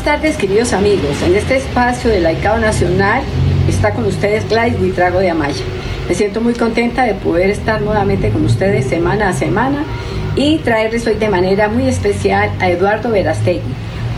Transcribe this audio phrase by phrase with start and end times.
[0.00, 1.20] Buenas tardes, queridos amigos.
[1.22, 3.20] En este espacio de Laicado Nacional
[3.68, 5.62] está con ustedes Gladys Buitrago de Amaya.
[6.08, 9.84] Me siento muy contenta de poder estar nuevamente con ustedes semana a semana
[10.36, 13.60] y traerles hoy de manera muy especial a Eduardo Verastegui,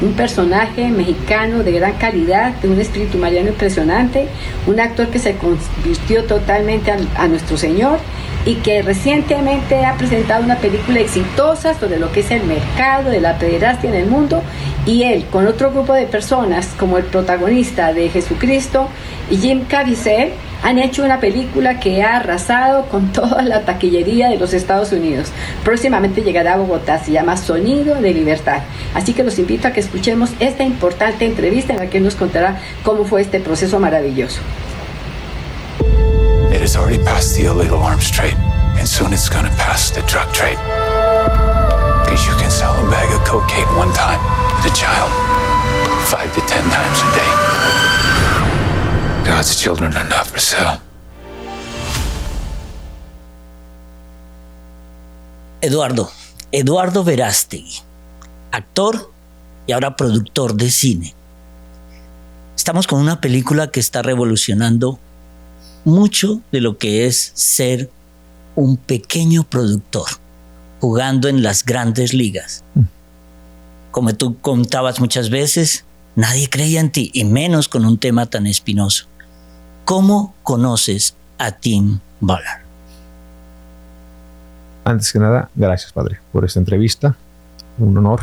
[0.02, 4.28] un personaje mexicano de gran calidad, de un espíritu mariano impresionante,
[4.68, 7.98] un actor que se convirtió totalmente a, nuestro Señor
[8.46, 13.20] y que recientemente ha presentado una película exitosa sobre lo que es el mercado de
[13.20, 14.42] la pederastia en el mundo
[14.86, 18.88] y él con otro grupo de personas como el protagonista de Jesucristo
[19.30, 20.32] y Jim Caviezel
[20.62, 25.28] han hecho una película que ha arrasado con toda la taquillería de los Estados Unidos.
[25.64, 28.60] Próximamente llegará a Bogotá, se llama Sonido de Libertad.
[28.94, 32.60] Así que los invito a que escuchemos esta importante entrevista en la que nos contará
[32.84, 34.40] cómo fue este proceso maravilloso.
[36.52, 38.36] It has already passed the illegal arms trade,
[38.78, 40.58] and soon it's going to pass the drug trade.
[42.04, 45.10] Because you can sell a bag of cocaine one time a child,
[46.06, 47.32] five to ten times a day.
[49.24, 50.80] God's children are not for sale.
[55.60, 56.10] Eduardo,
[56.52, 57.80] Eduardo Verástegui,
[58.52, 59.10] actor
[59.66, 61.14] y ahora productor de cine.
[62.56, 65.00] Estamos con una película que está revolucionando
[65.84, 67.90] mucho de lo que es ser
[68.54, 70.06] un pequeño productor,
[70.80, 72.62] jugando en las grandes ligas.
[73.92, 75.84] Como tú contabas muchas veces,
[76.16, 79.06] nadie creía en ti, y menos con un tema tan espinoso.
[79.84, 82.62] ¿Cómo conoces a Tim Ballard?
[84.84, 87.16] Antes que nada, gracias, padre, por esta entrevista.
[87.76, 88.22] Un honor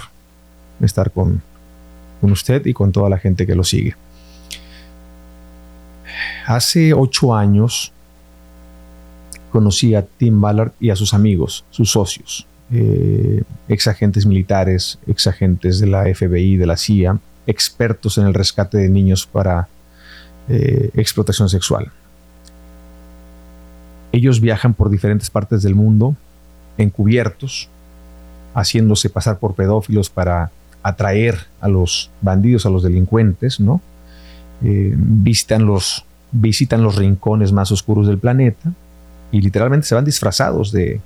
[0.82, 1.44] estar con,
[2.20, 3.96] con usted y con toda la gente que lo sigue.
[6.48, 7.92] Hace ocho años
[9.52, 15.28] conocí a Tim Ballard y a sus amigos, sus socios, eh, ex agentes militares, ex
[15.28, 19.68] agentes de la FBI, de la CIA, expertos en el rescate de niños para
[20.48, 21.92] eh, explotación sexual.
[24.12, 26.16] Ellos viajan por diferentes partes del mundo,
[26.78, 27.70] encubiertos,
[28.54, 30.52] haciéndose pasar por pedófilos para
[30.84, 33.82] atraer a los bandidos, a los delincuentes, ¿no?
[34.64, 38.72] Eh, visitan los visitan los rincones más oscuros del planeta
[39.32, 41.02] y literalmente se van disfrazados de,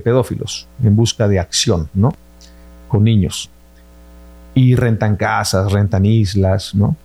[0.00, 2.12] pedófilos en busca de acción, ¿no?
[2.88, 3.50] Con niños.
[4.54, 6.96] Y rentan casas, rentan islas, ¿no?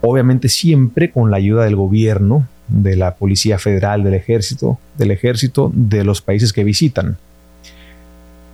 [0.00, 5.70] Obviamente siempre con la ayuda del gobierno, de la Policía Federal, del Ejército, del Ejército
[5.74, 7.16] de los países que visitan.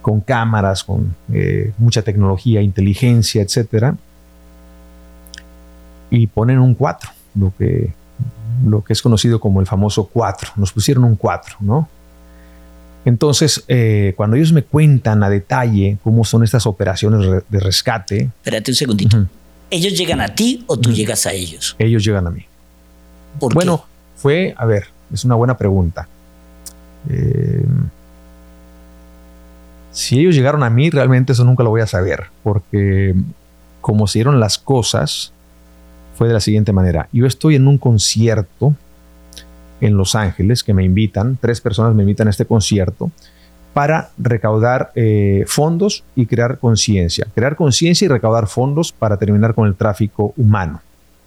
[0.03, 3.94] Con cámaras, con eh, mucha tecnología, inteligencia, etc.
[6.10, 7.92] Y ponen un 4, lo que
[8.65, 10.53] lo que es conocido como el famoso 4.
[10.56, 11.88] Nos pusieron un 4, ¿no?
[13.05, 18.25] Entonces, eh, cuando ellos me cuentan a detalle cómo son estas operaciones de rescate.
[18.25, 19.27] Espérate un segundito.
[19.71, 21.77] ¿Ellos llegan a ti o tú llegas a ellos?
[21.78, 22.44] Ellos llegan a mí.
[23.39, 23.84] ¿Por bueno,
[24.16, 26.09] fue, a ver, es una buena pregunta.
[27.09, 27.65] Eh,
[29.93, 33.15] si ellos llegaron a mí, realmente eso nunca lo voy a saber, porque
[33.81, 35.33] como se dieron las cosas,
[36.16, 37.09] fue de la siguiente manera.
[37.12, 38.75] Yo estoy en un concierto
[39.81, 43.11] en Los Ángeles que me invitan, tres personas me invitan a este concierto
[43.73, 47.27] para recaudar eh, fondos y crear conciencia.
[47.35, 50.81] Crear conciencia y recaudar fondos para terminar con el tráfico humano.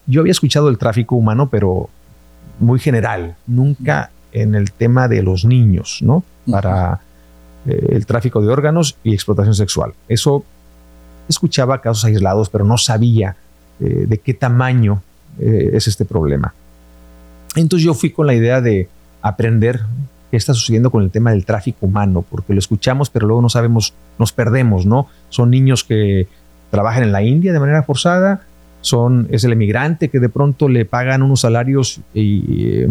[0.06, 1.90] Yo había escuchado el tráfico humano, pero
[2.60, 6.24] muy general, nunca en el tema de los niños, ¿no?
[6.50, 7.00] Para
[7.66, 9.94] eh, el tráfico de órganos y explotación sexual.
[10.10, 10.44] Eso
[11.30, 13.38] escuchaba casos aislados, pero no sabía
[13.80, 15.02] eh, de qué tamaño
[15.40, 16.54] es este problema.
[17.56, 18.88] Entonces yo fui con la idea de
[19.22, 19.82] aprender
[20.32, 23.50] qué está sucediendo con el tema del tráfico humano, porque lo escuchamos, pero luego no
[23.50, 25.08] sabemos, nos perdemos, ¿no?
[25.30, 26.28] Son niños que
[26.72, 28.42] trabajan en la India de manera forzada,
[28.82, 32.90] son, es el emigrante que de pronto le pagan unos salarios eh,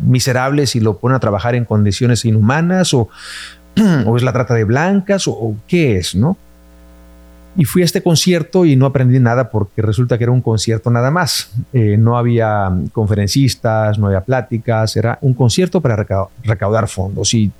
[0.00, 3.08] miserables y lo ponen a trabajar en condiciones inhumanas, o,
[3.74, 6.36] es la trata de blancas, o qué es, ¿no?
[7.54, 10.90] Y fui a este concierto y no aprendí nada porque resulta que era un concierto
[10.90, 11.50] nada más.
[11.72, 16.06] Eh, no había conferencistas, no había pláticas, era un concierto para
[16.44, 17.34] recaudar fondos.
[17.34, 17.50] Y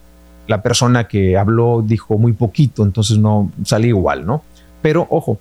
[0.47, 4.43] la persona que habló dijo muy poquito, entonces no salí igual, ¿no?
[4.81, 5.39] Pero ojo,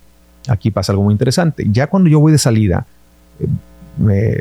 [0.48, 1.66] aquí pasa algo muy interesante.
[1.70, 2.86] Ya cuando yo voy de salida,
[3.40, 3.46] eh,
[3.96, 4.36] me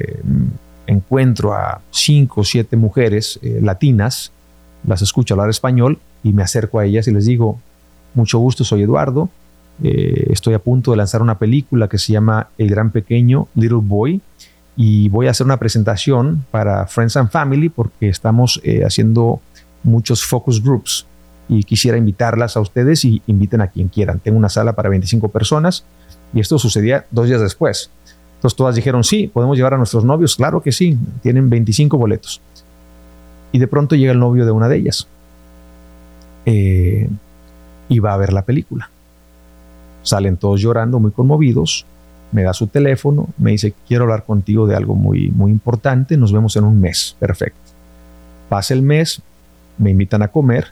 [0.88, 4.34] encuentro a cinco o siete mujeres eh, latinas,
[4.86, 7.62] las escucho hablar español y me acerco a ellas y les digo,
[8.14, 9.30] mucho gusto, soy Eduardo
[9.84, 13.80] eh, estoy a punto de lanzar una película que se llama El Gran Pequeño, Little
[13.82, 14.22] Boy,
[14.76, 19.42] y voy a hacer una presentación para Friends and Family porque estamos eh, haciendo
[19.84, 21.06] muchos focus groups
[21.50, 24.20] y quisiera invitarlas a ustedes y inviten a quien quieran.
[24.20, 25.84] Tengo una sala para 25 personas
[26.34, 27.90] Y esto sucedía dos días después.
[28.36, 30.36] Entonces todas dijeron, sí, podemos llevar a nuestros novios.
[30.38, 32.42] Claro que sí, tienen 25 boletos.
[33.52, 35.08] Y de pronto llega el novio de una de ellas.
[36.46, 37.10] Eh,
[37.90, 38.90] y va a ver la película.
[40.04, 41.86] Salen todos llorando, muy conmovidos.
[42.32, 46.32] Me da su teléfono, me dice, quiero hablar contigo de algo muy, muy importante, nos
[46.32, 47.16] vemos en un mes.
[47.20, 47.60] Perfecto.
[48.48, 49.22] Pasa el mes,
[49.78, 50.68] me invitan a comer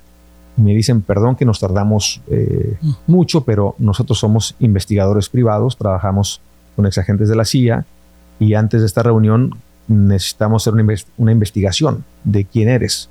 [0.60, 2.92] me dicen, perdón que nos tardamos eh, mm.
[3.08, 6.42] mucho, pero nosotros somos investigadores privados, trabajamos
[6.76, 7.86] con exagentes de la CIA
[8.40, 9.56] y antes de esta reunión
[9.88, 10.74] necesitamos hacer
[11.18, 13.10] una, investigación de quién eres.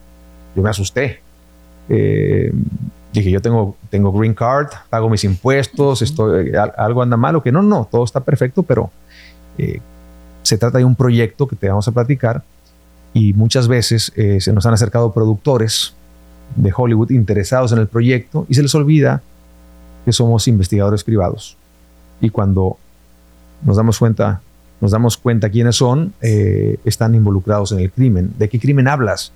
[0.55, 1.20] Yo me asusté.
[1.88, 2.53] Eh,
[3.12, 7.52] dije, yo tengo, tengo green card, pago mis impuestos, estoy, algo anda mal o que
[7.52, 8.90] no, no, todo está perfecto, pero
[9.56, 9.81] eh,
[10.43, 12.43] se trata de un proyecto que te vamos a platicar
[13.14, 15.94] y muchas veces se nos han acercado productores
[16.56, 19.22] de Hollywood interesados en el proyecto y se les olvida
[20.05, 21.56] que somos investigadores privados.
[22.20, 22.78] Y cuando
[23.62, 24.40] nos damos cuenta,
[24.81, 28.32] nos damos cuenta quiénes son, eh, están involucrados en el crimen.
[28.38, 29.32] ¿De qué crimen hablas?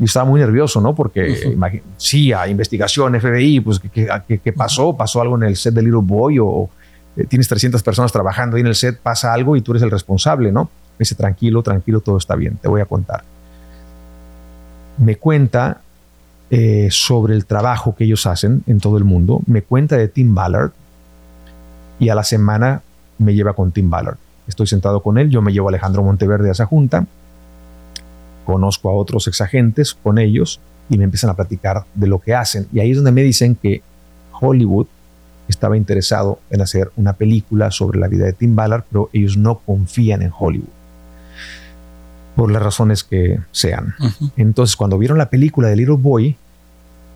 [0.00, 0.94] Y estaba muy nervioso, ¿no?
[0.94, 1.56] Porque
[1.96, 4.96] sí, a investigación, FBI, pues ¿qué, pasó?
[4.96, 6.38] ¿Pasó algo en el set de Little Boy?
[6.38, 6.70] ¿O
[7.16, 9.90] eh, tienes 300 personas trabajando ahí en el set, pasa algo y tú eres el
[9.90, 10.64] responsable, ¿no?
[10.64, 13.24] Me dice, tranquilo, tranquilo, todo está bien, te voy a contar.
[14.98, 15.80] Me cuenta
[16.50, 19.42] eh, sobre el trabajo que ellos hacen en todo el mundo.
[19.46, 20.70] Me cuenta de Tim Ballard
[21.98, 22.82] y a la semana
[23.18, 24.16] me lleva con Tim Ballard.
[24.46, 27.06] Estoy sentado con él, yo me llevo a Alejandro Monteverde a esa junta,
[28.48, 30.58] conozco a otros exagentes con ellos
[30.88, 32.66] y me empiezan a platicar de lo que hacen.
[32.72, 33.82] Y ahí es donde me dicen que
[34.40, 34.86] Hollywood
[35.48, 39.58] estaba interesado en hacer una película sobre la vida de Tim Ballard, pero ellos no
[39.58, 40.70] confían en Hollywood
[42.36, 43.94] por las razones que sean.
[44.38, 46.38] Entonces, cuando vieron la película de Little Boy,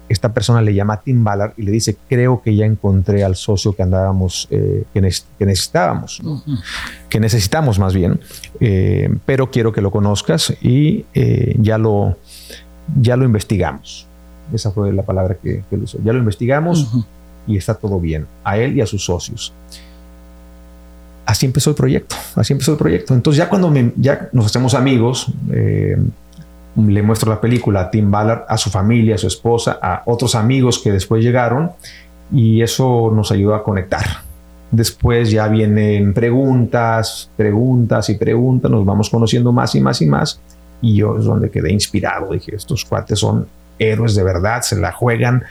[0.08, 3.37] esta persona le llama a Tim Ballard y le dice, creo que ya encontré al
[3.37, 6.20] socio que andábamos, eh, que, necesitábamos,
[7.08, 8.20] que necesitamos más bien,
[8.60, 12.16] eh, pero quiero que lo conozcas y eh, ya, lo,
[13.00, 14.06] ya lo investigamos.
[14.52, 15.99] Esa fue la palabra que, él usó.
[16.04, 16.93] Ya lo investigamos
[17.46, 19.52] y está todo bien, a él y a sus socios
[21.25, 23.14] así empezó el proyecto, así empezó el proyecto.
[23.14, 25.32] Entonces ya cuando ya nos hacemos amigos,
[26.77, 30.35] le muestro la película a Tim Ballard, a su familia, a su esposa, a otros
[30.35, 31.73] amigos que después llegaron
[32.33, 34.05] y eso nos ayudó a conectar.
[34.71, 40.41] Después ya vienen preguntas, preguntas y preguntas, nos vamos conociendo más y más y más
[40.83, 42.33] y yo es donde quedé inspirado.
[42.33, 43.47] Dije, estos cuates son
[43.79, 45.45] héroes de verdad, se la juegan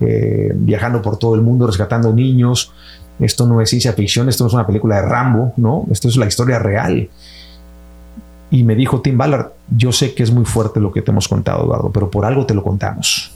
[0.00, 2.72] eh, viajando por todo el mundo, rescatando niños,
[3.18, 5.86] esto no es ciencia ficción, esto no es una película de Rambo, ¿no?
[5.90, 7.08] Esto es la historia real.
[8.50, 11.28] Y me dijo Tim Ballard, yo sé que es muy fuerte lo que te hemos
[11.28, 13.32] contado, Eduardo, pero por algo te lo contamos.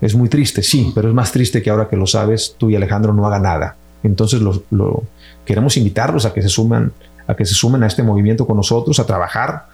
[0.00, 2.76] Es muy triste, sí, pero es más triste que ahora que lo sabes, tú y
[2.76, 3.76] Alejandro no hagan nada.
[4.02, 5.02] Entonces lo,
[5.44, 6.92] queremos invitarlos a que se sumen
[7.26, 9.66] a que se sumen a este movimiento con nosotros, a trabajar.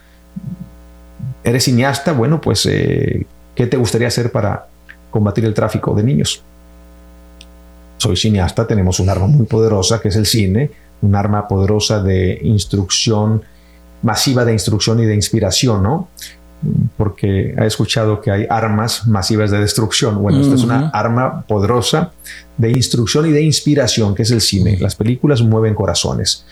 [1.43, 2.13] ¿Eres cineasta?
[2.13, 3.25] Bueno, pues, eh,
[3.55, 4.67] ¿qué te gustaría hacer para
[5.11, 6.43] combatir el tráfico de niños?
[7.99, 10.71] soy cineasta, tenemos un arma muy poderosa que es el cine,
[11.03, 13.43] un arma poderosa de instrucción,
[14.07, 16.09] masiva de instrucción y de inspiración, ¿no?
[16.97, 20.23] Porque he escuchado que hay armas masivas de destrucción.
[20.23, 22.13] Bueno, esta es una arma poderosa
[22.57, 24.79] de instrucción y de inspiración, que es el cine.
[24.79, 26.47] Las películas mueven corazones.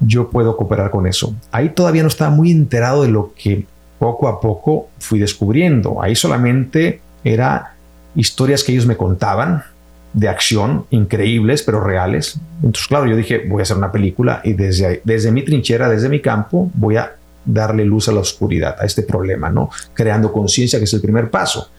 [0.00, 1.34] Yo puedo cooperar con eso.
[1.50, 3.66] Ahí todavía no estaba muy enterado de lo que
[3.98, 6.02] poco a poco fui descubriendo.
[6.02, 7.74] Ahí solamente era
[8.14, 9.64] historias que ellos me contaban,
[10.12, 12.38] de acción increíbles, pero reales.
[12.56, 16.08] Entonces, claro, yo dije, voy a hacer una película y desde, desde mi trinchera, desde
[16.08, 19.70] mi campo, voy a darle luz a la oscuridad, a este problema, ¿no?
[19.94, 21.70] Creando conciencia, que es el primer paso.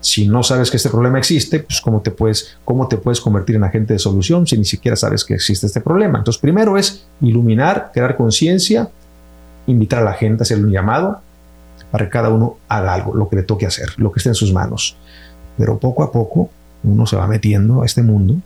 [0.00, 3.56] Si no sabes que este problema existe, pues ¿cómo te, puedes, ¿cómo te puedes convertir
[3.56, 6.18] en agente de solución si ni siquiera sabes que existe este problema?
[6.18, 8.88] Entonces, primero es iluminar, crear conciencia,
[9.66, 11.20] invitar a la gente a hacer un llamado
[11.90, 14.34] para que cada uno haga algo, lo que le toque hacer, lo que esté en
[14.34, 14.96] sus manos.
[15.58, 16.50] Pero poco a poco
[16.82, 18.36] uno se va metiendo a este mundo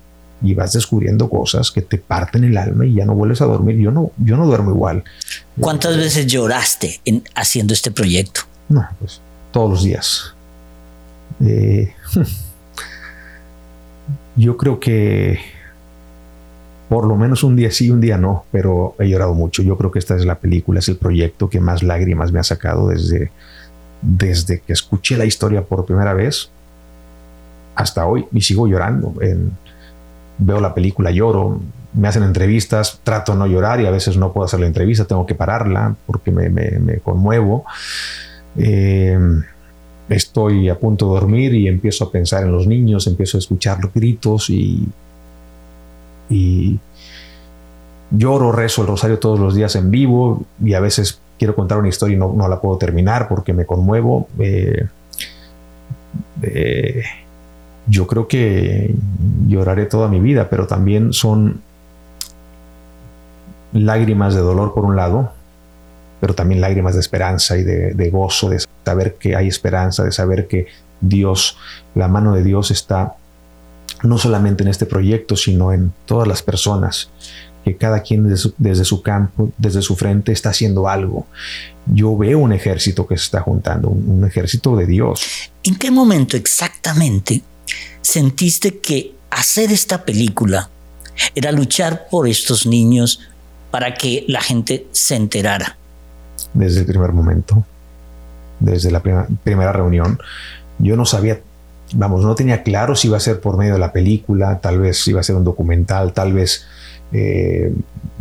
[0.43, 3.77] y vas descubriendo cosas que te parten el alma y ya no vuelves a dormir.
[3.77, 5.05] Yo no, yo no duermo igual.
[5.59, 8.43] ¿Cuántas veces lloraste en haciendo este proyecto?
[8.69, 9.21] No, pues
[9.53, 10.35] todos los días.
[11.45, 11.95] Eh,
[14.37, 15.39] yo creo que
[16.89, 19.63] por lo menos un día sí, un día no, pero he llorado mucho.
[19.63, 22.45] Yo creo que esta es la película, es el proyecto que más lágrimas me ha
[22.45, 23.31] sacado desde,
[24.03, 26.51] desde que escuché la historia por primera vez
[27.75, 29.15] hasta hoy y sigo llorando.
[30.39, 31.61] veo la película, lloro,
[31.95, 35.05] me hacen entrevistas, trato de no llorar y a veces no puedo hacer la entrevista,
[35.05, 37.65] tengo que pararla porque me, conmuevo.
[38.57, 39.19] Eh,
[40.09, 43.79] estoy a punto de dormir y empiezo a pensar en los niños, empiezo a escuchar
[43.83, 44.87] los gritos y,
[46.29, 46.79] y,
[48.11, 51.89] lloro, rezo el rosario todos los días en vivo y a veces quiero contar una
[51.89, 54.29] historia y no, la puedo terminar porque me conmuevo.
[54.39, 54.87] Eh,
[56.43, 57.03] eh,
[57.87, 58.95] yo creo que
[59.47, 61.61] lloraré toda mi vida, pero también son
[63.73, 65.33] lágrimas de dolor por un lado,
[66.21, 70.47] pero también lágrimas de esperanza y de, gozo, de saber que hay esperanza, de saber
[70.47, 70.67] que
[71.01, 71.59] Dios,
[71.95, 73.17] la mano de Dios está
[74.03, 77.11] no solamente en este proyecto, sino en todas las personas,
[77.65, 81.27] que cada quien desde su, campo, desde su frente, está haciendo algo.
[81.87, 85.51] Yo veo un ejército que se está juntando, un, un ejército de Dios.
[85.63, 87.43] ¿En qué momento exactamente
[88.03, 90.71] sentiste que hacer esta película
[91.35, 93.21] era luchar por estos niños
[93.71, 95.77] para que la gente se enterara?
[96.53, 97.65] Desde el primer momento,
[98.61, 100.19] desde la primera, reunión,
[100.79, 101.41] yo no sabía
[101.93, 105.07] vamos, no tenía claro si iba a ser por medio de la película, tal vez
[105.07, 106.67] iba a ser un documental, tal vez,
[107.13, 107.73] eh,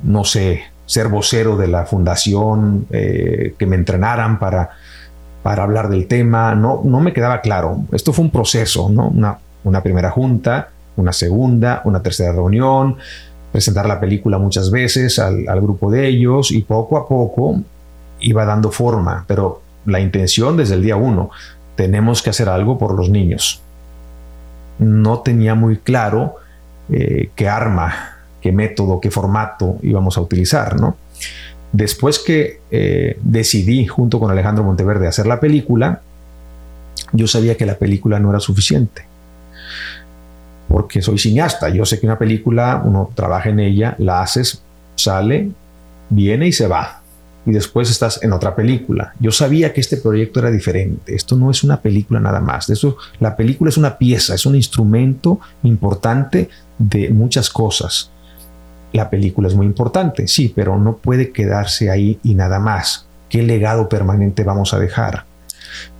[0.04, 4.72] no sé, ser vocero de la fundación, eh, que me entrenaran para,
[5.44, 7.82] para hablar del tema, no, no me quedaba claro.
[7.92, 9.10] Esto fue un proceso, ¿no?
[9.10, 12.98] Una, una primera junta, una segunda, una tercera reunión,
[13.52, 17.60] presentar la película muchas veces al, al grupo de ellos y poco a poco
[18.22, 21.30] iba dando forma, pero la intención desde el día uno
[21.76, 23.62] tenemos que hacer algo por los niños.
[24.80, 26.36] No tenía muy claro
[26.90, 27.94] eh, qué arma,
[28.42, 30.96] qué método, qué formato íbamos a utilizar, ¿no?
[31.74, 36.02] Después que eh, decidí, junto con Alejandro Monteverde, hacer la película,
[37.12, 39.06] yo sabía que la película no era suficiente.
[40.70, 44.62] Porque soy cineasta, yo sé que una película, uno trabaja en ella, la haces,
[44.96, 45.50] sale,
[46.10, 47.04] viene y se va
[47.46, 49.14] y después estás en otra película.
[49.20, 51.14] Yo sabía que este proyecto era diferente.
[51.14, 52.68] Esto no es una película nada más.
[52.68, 58.12] De eso, la película es una pieza, es un instrumento importante de muchas cosas.
[58.94, 63.08] La película es muy importante, sí, pero no puede quedarse ahí y nada más.
[63.28, 65.26] ¿Qué legado permanente vamos a dejar?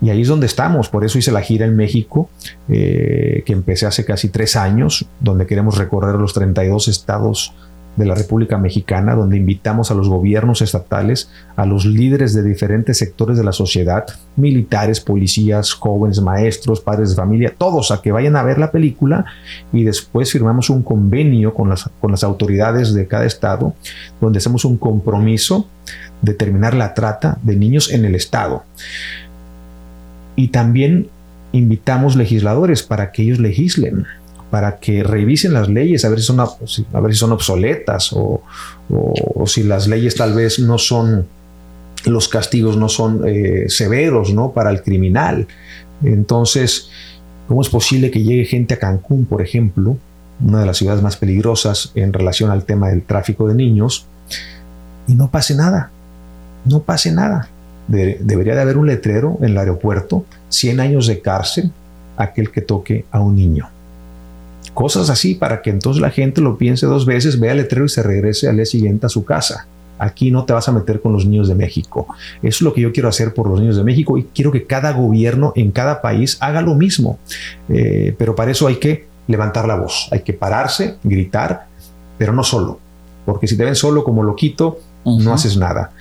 [0.02, 0.90] Y ahí es donde estamos.
[0.90, 2.30] Por eso hice la gira en México,
[2.70, 7.54] eh, que empecé hace casi tres años, donde queremos recorrer los 32 estados
[7.96, 12.98] de la República Mexicana, donde invitamos a los gobiernos estatales, a los líderes de diferentes
[12.98, 18.36] sectores de la sociedad, militares, policías, jóvenes, maestros, padres de familia, todos a que vayan
[18.36, 19.26] a ver la película
[19.72, 23.76] y después firmamos un convenio con las, con las autoridades de cada estado,
[24.20, 25.68] donde hacemos un compromiso
[26.22, 28.64] de terminar la trata de niños en el estado.
[30.36, 31.10] Y también
[31.52, 34.08] invitamos legisladores para que ellos legislen
[34.54, 38.44] para que revisen las leyes, a ver si son, a ver si son obsoletas o,
[39.48, 41.26] si las leyes tal vez no son,
[42.06, 44.52] los castigos no son eh, severos ¿no?
[44.52, 45.48] para el criminal.
[46.04, 46.92] Entonces,
[47.48, 49.98] ¿cómo es posible que llegue gente a Cancún, por ejemplo,
[50.40, 54.06] una de las ciudades más peligrosas en relación al tema del tráfico de niños,
[55.08, 55.90] y no pase nada?
[56.64, 57.50] No pase nada.
[57.88, 61.72] debería de haber un letrero en el aeropuerto, 100 años de cárcel,
[62.18, 63.68] aquel que toque a un niño.
[64.74, 67.90] Cosas así para que entonces la gente lo piense dos veces, vea el letrero y
[67.90, 69.68] se regrese al día siguiente a su casa.
[70.00, 72.08] Aquí no te vas a meter con los niños de México.
[72.42, 74.66] Eso es lo que yo quiero hacer por los niños de México y quiero que
[74.66, 77.20] cada gobierno en cada país haga lo mismo.
[77.70, 81.68] Eh, pero para eso hay que levantar la voz, hay que pararse, gritar,
[82.18, 82.80] pero no solo.
[83.26, 85.92] Porque si te ven solo como loquito, no haces nada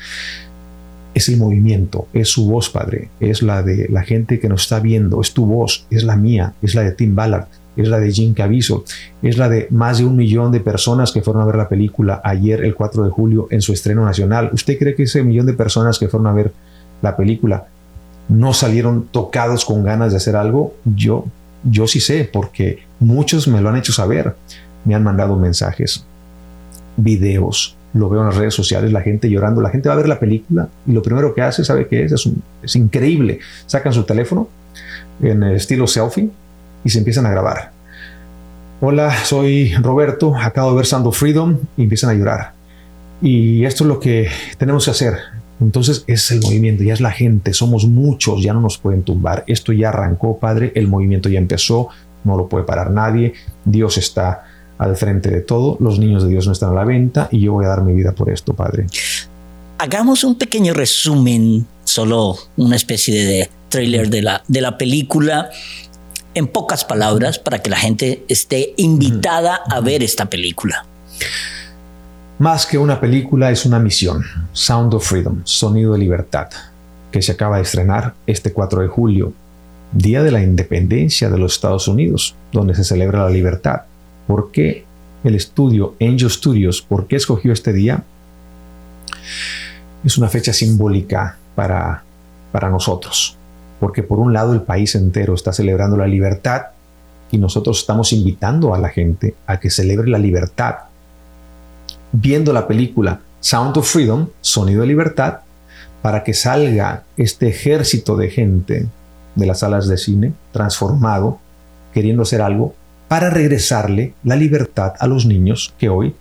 [1.14, 4.80] es el movimiento, es su voz, Padre, es la de la gente que nos está
[4.80, 8.12] viendo, es tu voz, es la mía, es la de Tim Ballard, es la de
[8.12, 8.78] Jim Caviezel,
[9.22, 12.20] es la de más de un millón de personas que fueron a ver la película
[12.24, 14.50] ayer, el 4 de julio, en su estreno nacional.
[14.52, 16.52] ¿Usted cree que ese millón de personas que fueron a ver
[17.00, 17.66] la película
[18.28, 20.74] no salieron tocados con ganas de hacer algo?
[20.84, 21.26] Yo,
[21.64, 24.34] yo sí sé, porque muchos me lo han hecho saber.
[24.84, 26.04] Me han mandado mensajes,
[26.96, 30.08] videos, lo veo en las redes sociales, la gente llorando, la gente va a ver
[30.08, 32.12] la película y lo primero que hace, ¿sabe qué es?
[32.12, 32.28] Es,
[32.62, 33.38] es increíble.
[33.66, 34.48] Sacan su teléfono
[35.20, 36.30] en estilo selfie
[36.84, 37.72] y se empiezan a grabar.
[38.80, 42.52] Hola, soy Roberto, acabo de ver Sound Freedom y empiezan a llorar.
[43.20, 45.14] Y esto es lo que tenemos que hacer.
[45.60, 49.44] Entonces es el movimiento, ya es la gente, somos muchos, ya no nos pueden tumbar.
[49.46, 51.88] Esto ya arrancó, Padre, el movimiento ya empezó,
[52.24, 53.34] no lo puede parar nadie.
[53.64, 54.44] Dios está
[54.78, 57.52] al frente de todo, los niños de Dios no están a la venta y yo
[57.52, 58.86] voy a dar mi vida por esto, Padre.
[59.78, 65.50] Hagamos un pequeño resumen, solo una especie de trailer de la, de la película
[66.34, 70.86] en pocas palabras para que la gente esté invitada a ver esta película?
[72.38, 76.48] Más que una película es una misión, Sound of Freedom, Sonido de Libertad,
[77.10, 79.32] que se acaba de estrenar este 4 de julio,
[79.92, 83.82] Día de la Independencia de los Estados Unidos, donde se celebra la libertad.
[84.26, 84.84] ¿Por qué
[85.22, 88.02] el estudio Angel Studios, ¿por qué escogió este día?
[90.04, 92.02] Es una fecha simbólica para,
[92.50, 93.36] para nosotros,
[93.82, 96.66] porque por un lado el país entero está celebrando la libertad
[97.32, 100.76] y nosotros estamos invitando a la gente a que celebre la libertad
[102.12, 105.40] viendo la película Sound of Freedom, Sonido de Libertad,
[106.00, 108.86] para que salga este ejército de gente
[109.34, 111.40] de las salas de cine transformado,
[111.92, 112.76] queriendo hacer algo
[113.08, 116.14] para regresarle la libertad a los niños que hoy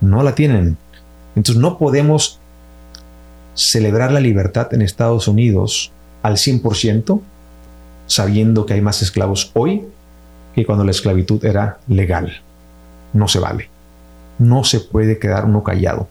[0.00, 0.78] no la tienen.
[1.36, 2.40] Entonces no podemos
[3.52, 5.92] celebrar la libertad en Estados Unidos
[6.22, 7.20] al 100%
[8.06, 9.86] sabiendo que hay más esclavos hoy
[10.54, 12.40] que cuando la esclavitud era legal.
[13.12, 13.68] No se vale.
[14.38, 16.08] No se puede quedar uno callado.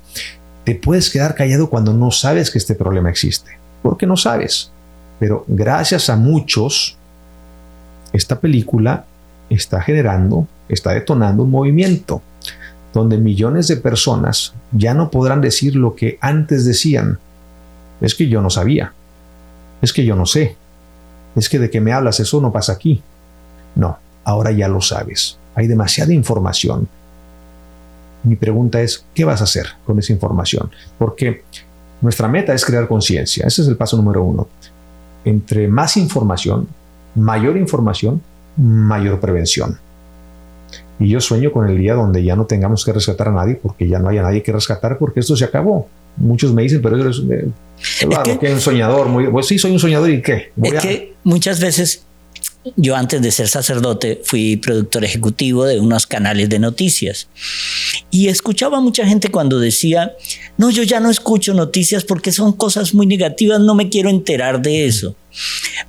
[0.64, 3.52] Te puedes quedar callado cuando no sabes que este problema existe,
[3.82, 4.72] porque no sabes.
[5.20, 6.98] Pero gracias a muchos,
[8.14, 9.06] esta película
[9.50, 12.22] está generando, está detonando un movimiento
[12.94, 17.20] donde millones de personas ya no podrán decir lo que antes decían.
[18.02, 18.94] Es que yo no sabía.
[19.82, 20.56] Es que yo no sé.
[21.36, 23.02] Es que de que me hablas eso no pasa aquí.
[23.76, 25.38] No, ahora ya lo sabes.
[25.56, 26.88] Hay demasiada información
[28.24, 30.70] mi pregunta es, ¿qué vas a hacer con esa información?
[30.98, 31.44] Porque
[32.02, 33.46] nuestra meta es crear conciencia.
[33.48, 34.48] Ese es el paso número uno.
[35.26, 36.68] Entre más información,
[37.16, 38.22] mayor información,
[38.58, 39.80] mayor prevención.
[41.00, 43.88] Y yo sueño con el día donde ya no tengamos que rescatar a nadie porque
[43.88, 45.88] ya no haya nadie que rescatar porque esto se acabó.
[46.18, 47.48] Muchos me dicen, pero eres eh,
[48.02, 49.08] es que, un soñador.
[49.08, 50.52] Muy, pues sí, soy un soñador y qué.
[50.62, 52.04] es que muchas veces
[52.76, 57.28] yo antes de ser sacerdote fui productor ejecutivo de unos canales de noticias
[58.12, 60.14] y escuchaba a mucha gente cuando decía,
[60.58, 64.62] no, yo ya no escucho noticias porque son cosas muy negativas, no me quiero enterar
[64.62, 65.16] de eso.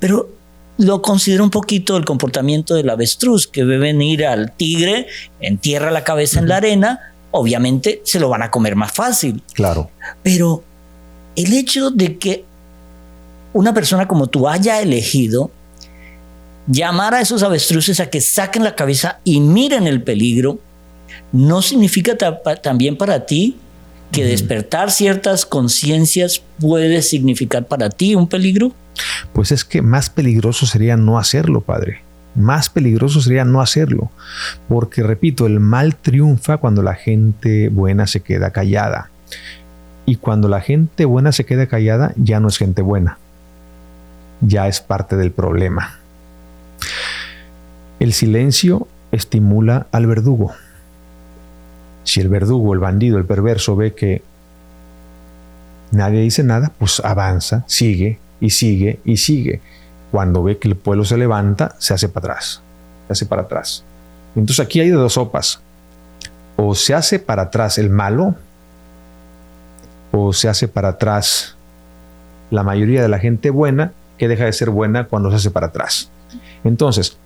[0.00, 0.30] Pero
[0.78, 5.06] lo considero un poquito el comportamiento del avestruz, que ve venir al tigre,
[5.40, 9.42] entierra la cabeza en la arena, obviamente se lo van a comer más fácil.
[9.54, 9.90] Claro.
[10.22, 10.62] Pero
[11.34, 12.44] el hecho de que
[13.52, 15.50] una persona como tú haya elegido
[16.66, 20.58] llamar a esos avestruces a que saquen la cabeza y miren el peligro,
[21.32, 22.16] ¿no significa
[22.62, 23.56] también para ti
[24.12, 28.72] que despertar ciertas conciencias puede significar para ti un peligro?
[29.32, 32.02] Pues es que más peligroso sería no hacerlo, padre.
[32.34, 34.10] Más peligroso sería no hacerlo.
[34.68, 39.10] Porque, repito, el mal triunfa cuando la gente buena se queda callada.
[40.06, 43.18] Y cuando la gente buena se queda callada, ya no es gente buena.
[44.40, 45.98] Ya es parte del problema.
[48.00, 50.52] El silencio estimula al verdugo.
[52.04, 54.22] Si el verdugo, el bandido, el perverso ve que
[55.92, 59.60] nadie dice nada, pues avanza, sigue y sigue y sigue.
[60.12, 62.62] Cuando ve que el pueblo se levanta, se hace para atrás,
[63.06, 63.82] se hace para atrás.
[64.36, 65.60] Entonces aquí hay dos sopas.
[66.56, 68.36] O se hace para atrás el malo,
[70.12, 71.56] o se hace para atrás
[72.50, 75.68] la mayoría de la gente buena que deja de ser buena cuando se hace para
[75.68, 76.10] atrás.
[76.62, 77.16] Entonces,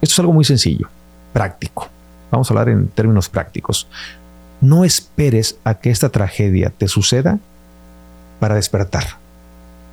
[0.00, 0.88] esto es algo muy sencillo,
[1.32, 1.88] práctico.
[2.30, 3.88] Vamos a hablar en términos prácticos.
[4.60, 7.40] No esperes a que esta tragedia te suceda
[8.38, 9.04] para despertar.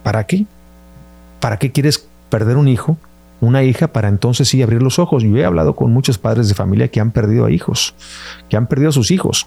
[0.04, 0.46] ¿Para qué?
[1.40, 2.98] ¿Para qué quieres perder un hijo,
[3.42, 5.22] una hija, para entonces sí abrir los ojos?
[5.22, 7.94] Yo he hablado con muchos padres de familia que han perdido a hijos,
[8.50, 9.46] que han perdido a sus hijos.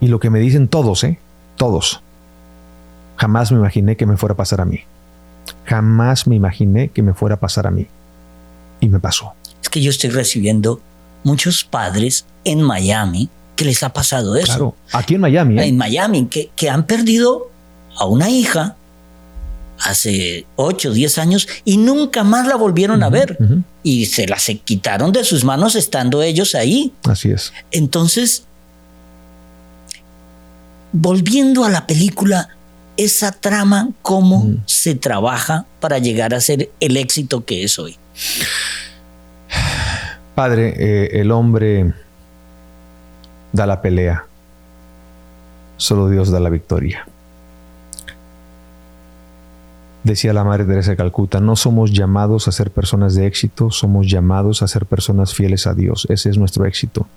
[0.00, 1.20] Y lo que me dicen todos, ¿eh?
[1.54, 2.02] Todos.
[3.18, 4.80] Jamás me imaginé que me fuera a pasar a mí.
[5.64, 7.86] Jamás me imaginé que me fuera a pasar a mí.
[8.80, 9.34] Y me pasó.
[9.62, 10.80] Es que yo estoy recibiendo
[11.22, 14.46] muchos padres en Miami que les ha pasado eso.
[14.46, 15.60] Claro, aquí en Miami.
[15.60, 15.66] ¿eh?
[15.66, 17.48] En Miami, que, que han perdido
[17.96, 18.74] a una hija
[19.80, 23.38] hace 8, 10 años y nunca más la volvieron a ver.
[23.82, 26.92] Y se la se quitaron de sus manos estando ellos ahí.
[27.04, 27.52] Así es.
[27.70, 28.44] Entonces,
[30.92, 32.48] volviendo a la película,
[32.96, 37.96] esa trama, cómo se trabaja para llegar a ser el éxito que es hoy.
[40.34, 41.94] Padre, eh, el hombre
[43.52, 44.26] da la pelea,
[45.76, 47.06] solo Dios da la victoria.
[50.06, 54.08] Decía la Madre Teresa de Calcuta, no somos llamados a ser personas de éxito, somos
[54.08, 56.06] llamados a ser personas fieles a Dios.
[56.08, 57.08] Ese es nuestro éxito.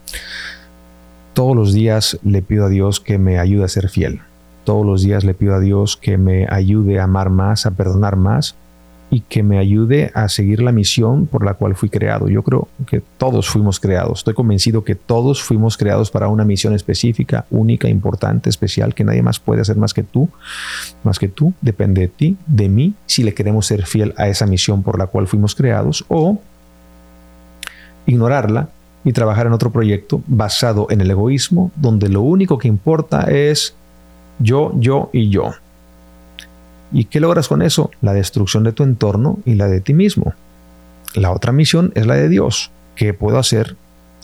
[1.35, 4.21] Todos los días le pido a Dios que me ayude a ser fiel.
[4.63, 8.15] Todos los días le pido a Dios que me ayude a amar más, a perdonar
[8.15, 8.55] más
[9.11, 12.29] y que me ayude a seguir la misión por la cual fui creado.
[12.29, 14.19] Yo creo que todos fuimos creados.
[14.19, 19.23] Estoy convencido que todos fuimos creados para una misión específica, única, importante, especial, que nadie
[19.23, 20.29] más puede hacer más que tú.
[21.03, 24.45] Más que tú, depende de ti, de mí, si le queremos ser fiel a esa
[24.45, 26.39] misión por la cual fuimos creados o
[28.05, 28.69] ignorarla
[29.03, 33.73] y trabajar en otro proyecto basado en el egoísmo, donde lo único que importa es
[34.39, 35.53] yo, yo y yo.
[36.91, 37.91] ¿Y qué logras con eso?
[38.01, 40.33] La destrucción de tu entorno y la de ti mismo.
[41.13, 42.71] La otra misión es la de Dios.
[42.95, 43.75] ¿Qué puedo hacer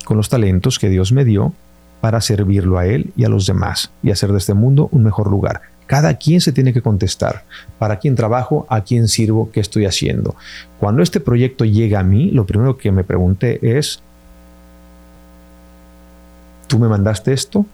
[0.05, 1.53] con los talentos que Dios me dio
[2.01, 5.29] para servirlo a Él y a los demás y hacer de este mundo un mejor
[5.29, 5.61] lugar?
[5.85, 7.43] Cada quien se tiene que contestar.
[7.77, 8.65] ¿Para quién trabajo?
[8.69, 9.51] ¿A quién sirvo?
[9.51, 10.35] ¿Qué estoy haciendo?
[10.79, 14.01] Cuando este proyecto llega a mí, lo primero que me pregunté es,
[16.67, 17.67] ¿tú me mandaste esto?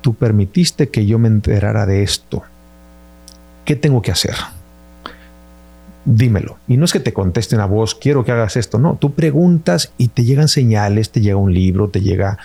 [0.00, 2.42] ¿Tú permitiste que yo me enterara de esto?
[3.66, 4.36] ¿Qué tengo que hacer?
[6.04, 6.56] Dímelo.
[6.68, 8.78] Y no es que te contesten a vos, quiero que hagas esto.
[8.78, 12.38] No, tú preguntas y te llegan señales, te llega un libro, te llega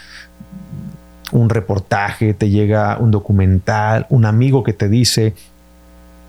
[1.31, 5.35] un reportaje, te llega un documental, un amigo que te dice,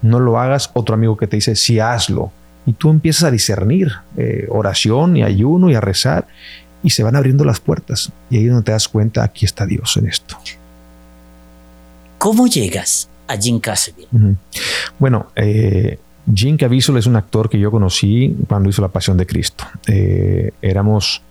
[0.03, 2.31] no lo hagas, otro amigo que te dice, sí hazlo.
[2.67, 6.27] Y tú empiezas a discernir eh, oración y ayuno y a rezar
[6.83, 8.13] y se van abriendo las puertas.
[8.29, 10.37] Y ahí es donde te das cuenta, aquí está Dios en esto.
[12.19, 13.95] ¿Cómo llegas a Jim Caviezel?
[14.99, 15.99] Bueno, eh,
[16.33, 19.65] Jim Caviezel es un actor que yo conocí cuando hizo La Pasión de Cristo.
[19.87, 21.23] Eh, éramos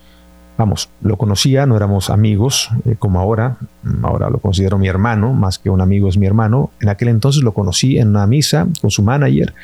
[0.58, 3.58] vamos, lo conocía, no éramos amigos eh, como ahora,
[4.04, 6.70] ahora lo considero mi hermano, más que un amigo es mi hermano.
[6.80, 9.56] En aquel entonces lo conocí en una misa con su manager,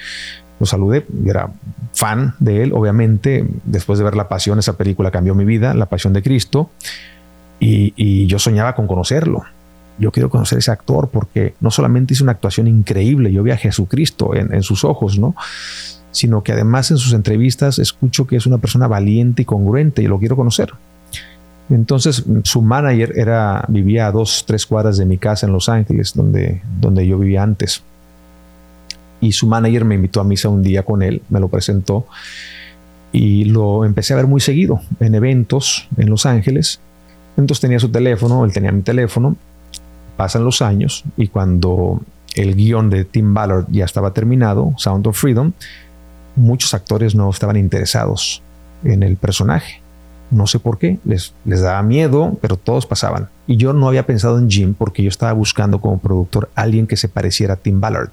[0.59, 1.51] lo saludé, era
[1.93, 5.85] fan de él, obviamente, después de ver La Pasión, esa película cambió mi vida, La
[5.85, 6.71] Pasión de Cristo,
[7.59, 9.43] y, yo soñaba con conocerlo.
[9.99, 13.51] Yo quiero conocer a ese actor porque no solamente hizo una actuación increíble, yo vi
[13.51, 15.35] a Jesucristo en, en sus ojos, ¿no?
[16.11, 20.07] sino que además en sus entrevistas escucho que es una persona valiente y congruente y
[20.07, 20.73] lo quiero conocer.
[21.69, 26.13] Entonces su manager era, vivía a dos, tres cuadras de mi casa en Los Ángeles,
[26.15, 27.83] donde, donde yo vivía antes.
[29.19, 32.07] Y su manager me invitó a misa un día con él, me lo presentó
[33.11, 36.79] y lo empecé a ver muy seguido en eventos en Los Ángeles.
[37.35, 39.35] Entonces tenía su teléfono, él tenía mi teléfono.
[40.17, 42.01] Pasan los años y cuando
[42.35, 45.53] el guion de Tim Ballard ya estaba terminado, Sound of Freedom,
[46.35, 48.41] muchos actores no estaban interesados
[48.83, 49.81] en el personaje.
[50.29, 53.29] No sé por qué, les, les daba miedo, pero todos pasaban.
[53.47, 56.97] Y yo no había pensado en Jim porque yo estaba buscando como productor alguien que
[56.97, 58.09] se pareciera a Tim Ballard,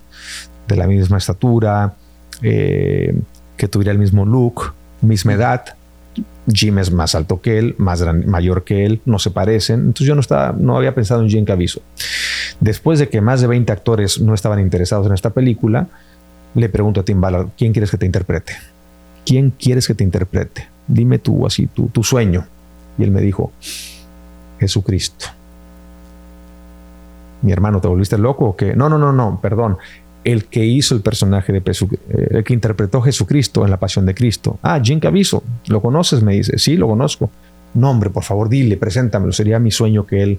[0.68, 1.94] de la misma estatura,
[2.42, 3.20] eh,
[3.56, 5.76] que tuviera el mismo look, misma edad.
[6.52, 9.80] Jim es más alto que él, más mayor que él, no se parecen.
[9.80, 11.82] Entonces yo no, estaba, no había pensado en Jim Caviezel.
[12.60, 15.88] Después de que más de 20 actores no estaban interesados en esta película,
[16.54, 17.20] le pregunto a Tim
[17.56, 18.54] ¿quién quieres que te interprete?
[19.24, 20.68] ¿Quién quieres que te interprete?
[20.86, 22.46] Dime tú así, tu, tu sueño.
[22.98, 23.52] Y él me dijo,
[24.60, 25.26] Jesucristo.
[27.42, 28.74] Mi hermano, ¿te volviste loco o qué?
[28.74, 29.78] No, no, no, no, perdón.
[30.24, 34.06] El que hizo el personaje de eh, el que interpretó a Jesucristo en la Pasión
[34.06, 34.58] de Cristo.
[34.62, 36.22] Ah, Jim Caviezel, ¿lo conoces?
[36.22, 37.30] Me dice, sí, lo conozco.
[37.74, 39.32] No, hombre, por favor, dile, preséntamelo.
[39.32, 40.38] Sería mi sueño que él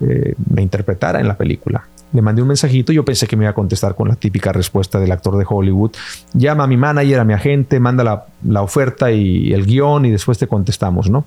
[0.00, 3.50] eh, me interpretara en la película le mandé un mensajito, yo pensé que me iba
[3.50, 5.90] a contestar con la típica respuesta del actor de Hollywood,
[6.32, 10.38] llama a mi manager, a mi agente, manda la, oferta y el guion y después
[10.38, 11.24] te contestamos, ¿no?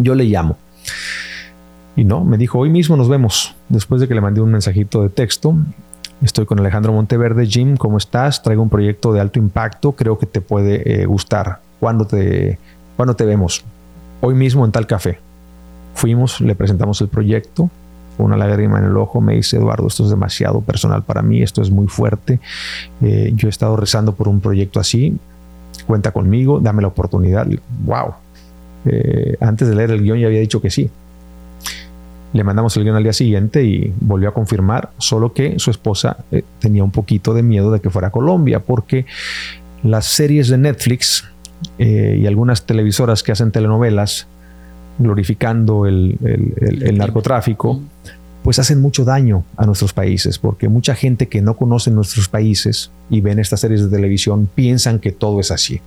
[0.00, 0.58] Yo le llamo.
[1.94, 3.54] Y no, me dijo, hoy mismo nos vemos.
[3.68, 5.56] Después de que le mandé un mensajito de texto,
[6.22, 7.46] estoy con Alejandro Monteverde.
[7.46, 8.42] Jim, ¿cómo estás?
[8.42, 11.60] Traigo un proyecto de alto impacto, creo que te puede eh, gustar.
[11.80, 12.58] ¿Cuándo te,
[12.96, 13.64] ¿Cuándo te vemos?
[14.20, 15.18] Hoy mismo en tal café.
[15.94, 17.70] Fuimos, le presentamos el proyecto,
[18.18, 21.62] una lágrima en el ojo, me dice, Eduardo, esto es demasiado personal para mí, esto
[21.62, 22.40] es muy fuerte.
[23.02, 25.18] Eh, yo he estado rezando por un proyecto así,
[25.86, 27.46] cuenta conmigo, dame la oportunidad.
[27.84, 28.14] ¡Wow!
[28.86, 30.90] Eh, antes de leer el guion ya había dicho que sí.
[32.36, 36.18] Le mandamos el guion al día siguiente y volvió a confirmar, solo que su esposa
[36.30, 39.06] eh, tenía un poquito de miedo de que fuera a Colombia, porque
[39.82, 41.24] las series de Netflix
[41.78, 44.26] y algunas televisoras que hacen telenovelas
[44.98, 46.18] glorificando el,
[46.94, 47.80] narcotráfico,
[48.42, 52.90] pues hacen mucho daño a nuestros países, porque mucha gente que no conoce nuestros países
[53.10, 55.80] y ven estas series de televisión piensan que todo es así,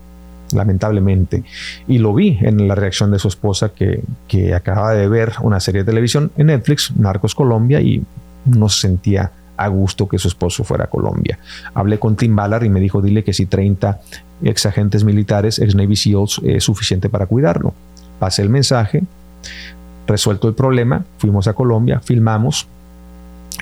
[0.53, 1.43] lamentablemente.
[1.88, 5.59] Y lo vi en la reacción de su esposa que, que acaba de ver una
[5.59, 8.03] serie de televisión en Netflix, Narcos Colombia, y
[8.45, 11.38] no se sentía a gusto que su esposo fuera a Colombia.
[11.73, 13.99] Hablé con Tim Ballard y me dijo, dile que si 30
[14.43, 17.73] ex agentes militares, ex Navy SEALs, es suficiente para cuidarlo
[18.19, 19.03] pasé el mensaje,
[20.05, 22.67] resuelto el problema, fuimos a Colombia, filmamos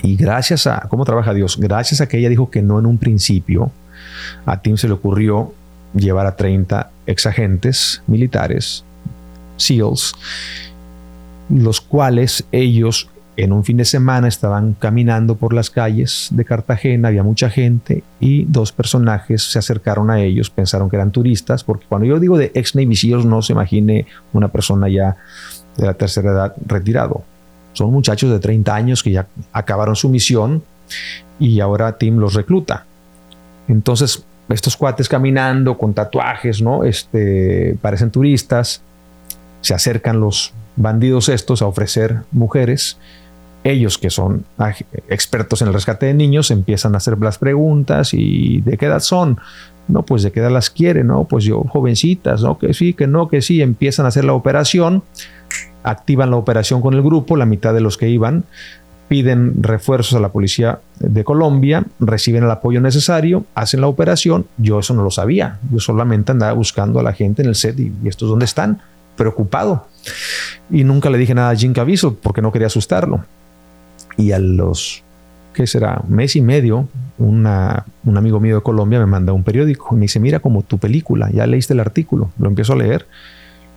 [0.01, 1.57] y gracias a, ¿cómo trabaja Dios?
[1.59, 3.71] Gracias a que ella dijo que no en un principio,
[4.45, 5.53] a Tim se le ocurrió
[5.93, 8.83] llevar a 30 exagentes militares,
[9.57, 10.13] SEALs,
[11.49, 17.09] los cuales ellos en un fin de semana estaban caminando por las calles de Cartagena,
[17.09, 21.85] había mucha gente y dos personajes se acercaron a ellos, pensaron que eran turistas, porque
[21.87, 25.17] cuando yo digo de ex Navy Seals no se imagine una persona ya
[25.77, 27.23] de la tercera edad retirado.
[27.73, 30.63] Son muchachos de 30 años que ya acabaron su misión
[31.39, 32.85] y ahora Tim los recluta.
[33.67, 36.83] Entonces, estos cuates caminando con tatuajes, ¿no?
[36.83, 38.81] Este, parecen turistas,
[39.61, 42.97] se acercan los bandidos estos a ofrecer mujeres
[43.63, 44.45] ellos que son
[45.09, 49.01] expertos en el rescate de niños empiezan a hacer las preguntas y ¿de qué edad
[49.01, 49.39] son?
[49.87, 53.07] No, pues de qué edad las quiere, no, pues yo jovencitas, no, que sí, que
[53.07, 55.03] no, que sí, empiezan a hacer la operación,
[55.83, 58.43] activan la operación con el grupo, la mitad de los que iban,
[59.07, 64.79] piden refuerzos a la policía de Colombia, reciben el apoyo necesario, hacen la operación, yo
[64.79, 67.93] eso no lo sabía, yo solamente andaba buscando a la gente en el set y,
[68.03, 68.81] y estos dónde están,
[69.17, 69.87] preocupado.
[70.69, 73.25] Y nunca le dije nada a Jim Caviezel porque no quería asustarlo.
[74.15, 75.03] Y a los,
[75.53, 76.01] ¿qué será?
[76.07, 80.19] Mes y medio, un amigo mío de Colombia me manda un periódico y me dice,
[80.19, 83.07] mira como tu película, ya leíste el artículo, lo empiezo a leer.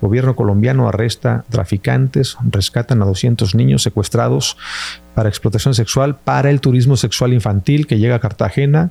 [0.01, 4.57] Gobierno colombiano arresta traficantes, rescatan a 200 niños secuestrados
[5.15, 8.91] para explotación sexual, para el turismo sexual infantil que llega a Cartagena.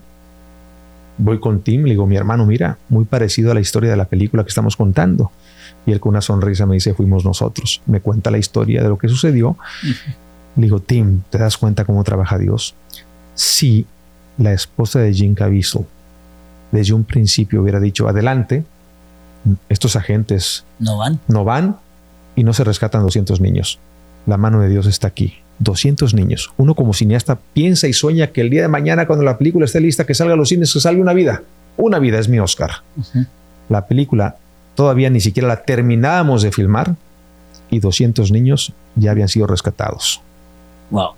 [1.17, 4.05] Voy con Tim, le digo, mi hermano, mira, muy parecido a la historia de la
[4.05, 5.31] película que estamos contando.
[5.85, 7.81] Y él con una sonrisa me dice, fuimos nosotros.
[7.85, 9.57] Me cuenta la historia de lo que sucedió.
[10.55, 12.75] Le digo, Tim, ¿te das cuenta cómo trabaja Dios?
[13.33, 13.85] Si
[14.37, 15.85] la esposa de Jim Caviezel
[16.71, 18.63] desde un principio hubiera dicho, adelante,
[19.69, 21.19] estos agentes no van.
[21.27, 21.77] No van
[22.35, 23.79] y no se rescatan 200 niños.
[24.25, 25.35] La mano de Dios está aquí.
[25.59, 26.51] 200 niños.
[26.57, 29.81] Uno como cineasta piensa y sueña que el día de mañana, cuando la película esté
[29.81, 31.43] lista, que salga a los cines, que salga una vida.
[31.77, 32.83] Una vida es mi Oscar.
[33.67, 34.37] La película
[34.75, 36.95] todavía ni siquiera la terminábamos de filmar
[37.69, 40.21] y 200 niños ya habían sido rescatados.
[40.91, 41.11] Wow.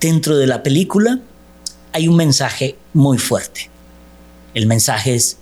[0.00, 1.20] Dentro de la película
[1.92, 3.70] hay un mensaje muy fuerte.
[4.54, 5.38] El mensaje es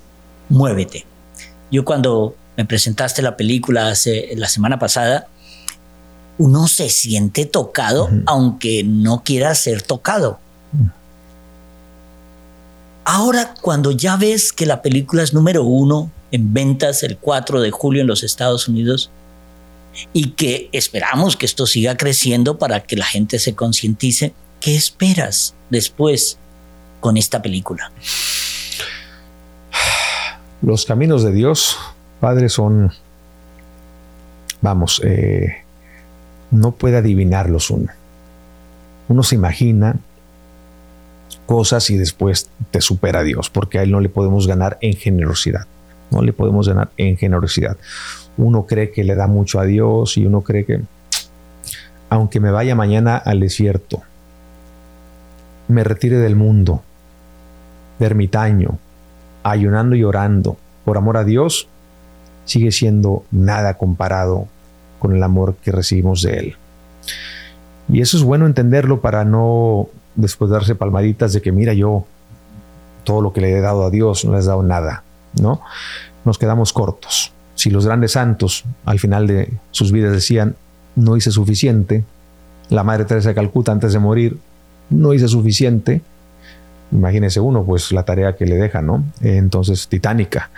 [0.49, 1.07] muévete.
[1.71, 5.29] Yo cuando me presentaste la película hace, la semana pasada,
[6.39, 10.39] uno se siente tocado aunque no quiera ser tocado.
[13.05, 17.71] Ahora, cuando ya ves que la película es número uno en ventas el 4 de
[17.71, 19.11] julio en los Estados Unidos,
[20.13, 24.35] y que esperamos que esto siga creciendo para que la gente se concientice.
[24.61, 26.39] ¿Qué esperas después
[27.01, 27.93] con esta película?
[30.63, 31.79] Los caminos de Dios,
[32.21, 32.93] Padre, son,
[34.61, 35.65] vamos, eh,
[36.51, 37.93] no puede adivinarlos uno.
[39.09, 39.97] Uno se imagina
[41.47, 45.67] cosas y después te supera Dios, porque a Él no le podemos ganar en generosidad.
[46.11, 47.77] No le podemos ganar en generosidad
[48.39, 50.81] uno cree que le da mucho a Dios y uno cree que,
[52.11, 54.03] aunque me vaya mañana al desierto,
[55.69, 56.83] me retire del mundo,
[57.99, 58.79] ermitaño,
[59.51, 61.69] ayunando y orando por amor a Dios,
[62.45, 64.47] sigue siendo nada comparado
[64.99, 66.57] con el amor que recibimos de Él.
[67.89, 72.07] Y eso es bueno entenderlo para no después darse palmaditas de que mira yo
[73.05, 75.05] todo lo que le he dado a Dios no le has dado nada,
[75.41, 75.61] ¿no?
[76.25, 77.33] Nos quedamos cortos.
[77.55, 80.57] Si los grandes santos al final de sus vidas decían,
[80.97, 82.05] no hice suficiente,
[82.69, 84.39] la Madre Teresa de Calcuta antes de morir,
[84.91, 86.01] no hice suficiente,
[86.97, 89.05] imagínese uno, pues la tarea que le deja, ¿no?
[89.21, 90.51] Entonces, titánica.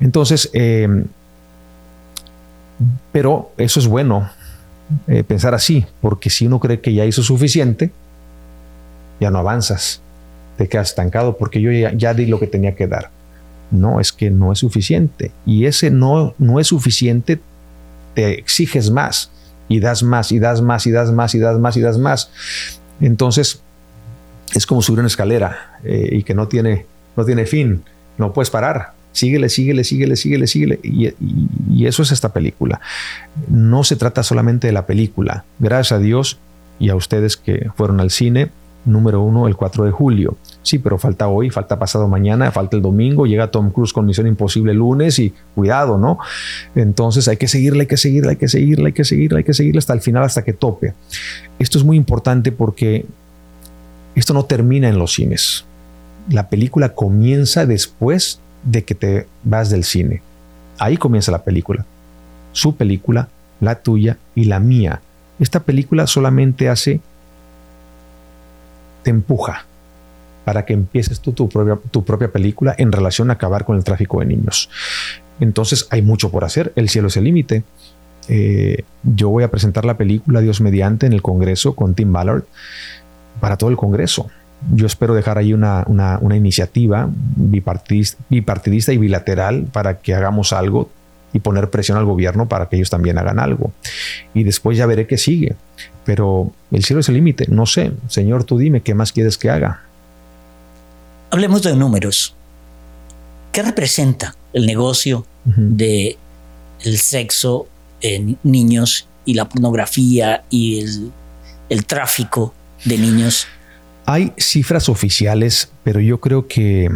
[0.00, 1.04] Entonces, eh,
[3.12, 4.28] pero eso es bueno,
[5.06, 7.90] eh, pensar así, porque si uno cree que ya hizo suficiente,
[9.20, 10.00] ya no avanzas,
[10.56, 13.10] te quedas estancado, porque yo ya, ya di lo que tenía que dar.
[13.70, 15.32] No, es que no es suficiente.
[15.46, 17.40] Y ese no, no es suficiente,
[18.14, 19.30] te exiges más
[19.68, 22.30] y das más y das más y das más y das más y das más.
[23.00, 23.63] Entonces,
[24.58, 26.86] es como subir una escalera eh, y que no tiene,
[27.16, 27.82] no tiene fin,
[28.18, 28.92] no puedes parar.
[29.12, 30.80] Síguele, síguele, síguele, síguele, síguele.
[30.82, 32.80] y eso es esta película.
[33.48, 35.44] No se trata solamente de la película.
[35.60, 36.38] Gracias a Dios
[36.80, 38.50] y a ustedes que fueron al cine,
[38.84, 40.36] número uno el 4 de julio.
[40.62, 44.26] Sí, pero falta hoy, falta pasado mañana, falta el domingo, llega Tom Cruise con Misión
[44.26, 46.18] Imposible el lunes y cuidado, ¿no?
[46.74, 49.54] Entonces hay que seguirle, hay que seguirle, hay que seguirle, hay que seguirle, hay que
[49.54, 50.94] seguirle hasta el final, hasta que tope.
[51.58, 53.06] Esto es muy importante porque
[54.14, 55.64] esto no termina en los cines.
[56.30, 60.22] La película comienza después de que te vas del cine.
[60.78, 61.84] Ahí comienza la película.
[62.52, 63.28] Su película,
[63.60, 65.00] la tuya y la mía.
[65.38, 67.00] Esta película solamente hace
[69.02, 69.66] te empuja
[70.44, 73.84] para que empieces tú tu propia, tu propia película en relación a acabar con el
[73.84, 74.70] tráfico de niños.
[75.40, 77.64] Entonces hay mucho por hacer, el cielo es el límite.
[78.28, 82.44] Eh, yo voy a presentar la película Dios mediante en el Congreso con Tim Ballard
[83.44, 84.30] para todo el Congreso.
[84.72, 85.84] Yo espero dejar ahí una,
[86.34, 90.88] iniciativa bipartidista, bipartidista y bilateral para que hagamos algo
[91.34, 93.70] y poner presión al gobierno para que ellos también hagan algo.
[94.32, 95.56] Y después ya veré qué sigue.
[96.06, 97.44] Pero el cielo es el límite.
[97.50, 97.92] No sé.
[98.08, 99.82] Señor, tú dime qué más quieres que haga.
[101.30, 102.34] Hablemos de números.
[103.52, 106.16] ¿Qué representa el negocio de
[106.80, 107.66] el sexo
[108.00, 111.12] en niños y la pornografía y el,
[111.68, 113.46] el tráfico de niños?
[114.06, 116.90] Hay cifras oficiales, pero yo creo que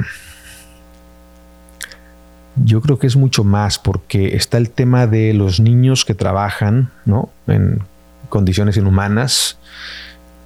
[2.64, 6.90] yo creo que es mucho más porque está el tema de los niños que trabajan
[7.04, 7.30] ¿no?
[7.46, 7.80] en
[8.28, 9.58] condiciones inhumanas.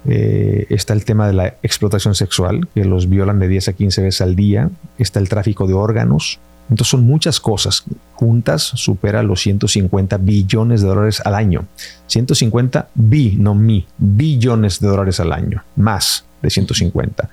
[0.05, 4.01] Eh, está el tema de la explotación sexual, que los violan de 10 a 15
[4.01, 4.69] veces al día.
[4.97, 6.39] Está el tráfico de órganos.
[6.69, 7.83] Entonces son muchas cosas.
[8.13, 11.65] Juntas supera los 150 billones de dólares al año.
[12.07, 15.63] 150 bi, no mi, billones de dólares al año.
[15.75, 17.29] Más de 150.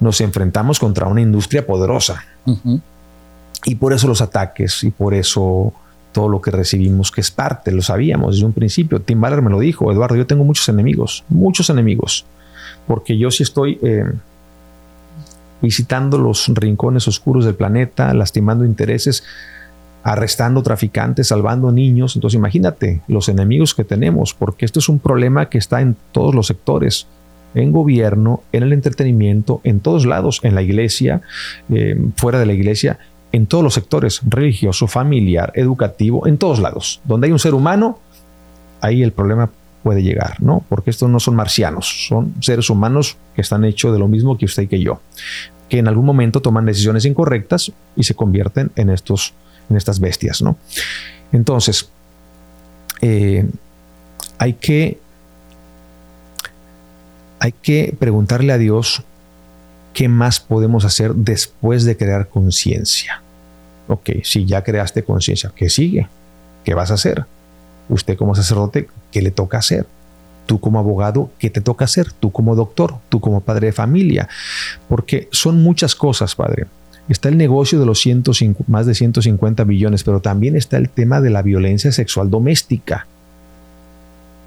[0.00, 2.24] Nos enfrentamos contra una industria poderosa.
[3.64, 5.72] Y por eso los ataques y por eso
[6.12, 9.00] todo lo que recibimos, que es parte, lo sabíamos desde un principio.
[9.00, 12.24] Tim Ballard me lo dijo, Eduardo, yo tengo muchos enemigos, muchos enemigos,
[12.86, 14.04] porque yo sí estoy eh,
[15.60, 19.24] visitando los rincones oscuros del planeta, lastimando intereses,
[20.02, 22.16] arrestando traficantes, salvando niños.
[22.16, 26.34] Entonces imagínate los enemigos que tenemos, porque esto es un problema que está en todos
[26.34, 27.06] los sectores
[27.54, 31.22] en gobierno, en el entretenimiento, en todos lados, en la iglesia,
[31.70, 32.98] eh, fuera de la iglesia,
[33.32, 37.00] en todos los sectores, religioso, familiar, educativo, en todos lados.
[37.04, 37.98] Donde hay un ser humano,
[38.80, 39.50] ahí el problema
[39.82, 40.64] puede llegar, ¿no?
[40.68, 44.44] Porque estos no son marcianos, son seres humanos que están hechos de lo mismo que
[44.44, 45.00] usted y que yo,
[45.68, 49.34] que en algún momento toman decisiones incorrectas y se convierten en, estos,
[49.70, 50.56] en estas bestias, ¿no?
[51.32, 51.90] Entonces,
[53.00, 53.48] eh,
[54.38, 54.98] hay que
[57.40, 59.04] hay que preguntarle a Dios
[59.98, 63.20] ¿qué más podemos hacer después de crear conciencia?
[63.88, 66.06] Ok, si ya creaste conciencia, ¿qué sigue?
[66.62, 67.24] ¿Qué vas a hacer?
[67.88, 69.86] Usted como sacerdote, ¿qué le toca hacer?
[70.46, 72.12] Tú como abogado, ¿qué te toca hacer?
[72.12, 74.28] Tú como doctor, tú como padre de familia.
[74.88, 76.66] Porque son muchas cosas, padre.
[77.08, 78.06] Está el negocio de los
[78.66, 83.06] más de 150 billones, pero también está el tema de la violencia sexual doméstica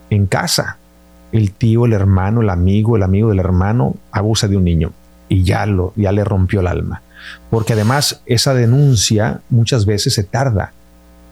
[0.10, 0.78] en casa.
[1.32, 4.92] El tío, el hermano, el amigo, el amigo del hermano abusa de un niño
[5.28, 7.02] y ya, lo, ya le rompió el alma.
[7.50, 10.74] Porque además esa denuncia muchas veces se tarda,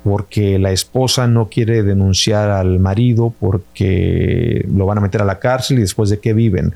[0.03, 5.39] porque la esposa no quiere denunciar al marido porque lo van a meter a la
[5.39, 6.73] cárcel y después de qué viven.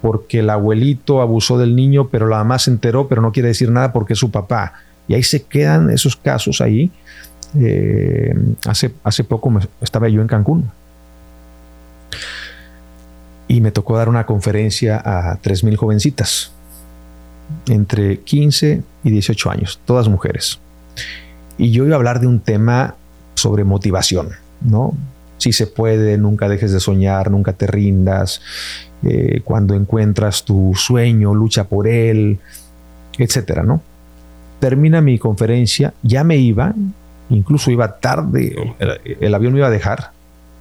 [0.00, 3.70] Porque el abuelito abusó del niño, pero la mamá se enteró, pero no quiere decir
[3.70, 4.74] nada porque es su papá.
[5.08, 6.90] Y ahí se quedan esos casos ahí.
[7.58, 8.34] Eh,
[8.66, 10.70] hace, hace poco estaba yo en Cancún
[13.46, 16.50] y me tocó dar una conferencia a 3.000 jovencitas
[17.68, 20.58] entre 15 y 18 años, todas mujeres.
[21.58, 22.94] Y yo iba a hablar de un tema
[23.34, 24.94] sobre motivación, ¿no?
[25.38, 28.40] Si se puede, nunca dejes de soñar, nunca te rindas.
[29.02, 32.38] Eh, cuando encuentras tu sueño, lucha por él,
[33.18, 33.82] etcétera, ¿no?
[34.60, 36.74] Termina mi conferencia, ya me iba,
[37.28, 38.74] incluso iba tarde,
[39.20, 40.12] el, avión me iba a dejar,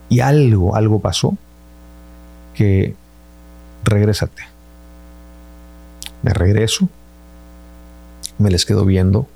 [0.10, 1.38] y algo, algo pasó
[2.54, 2.96] que
[3.86, 4.54] regrésate
[6.24, 6.90] me regreso,
[8.40, 9.28] me les quedo viendo.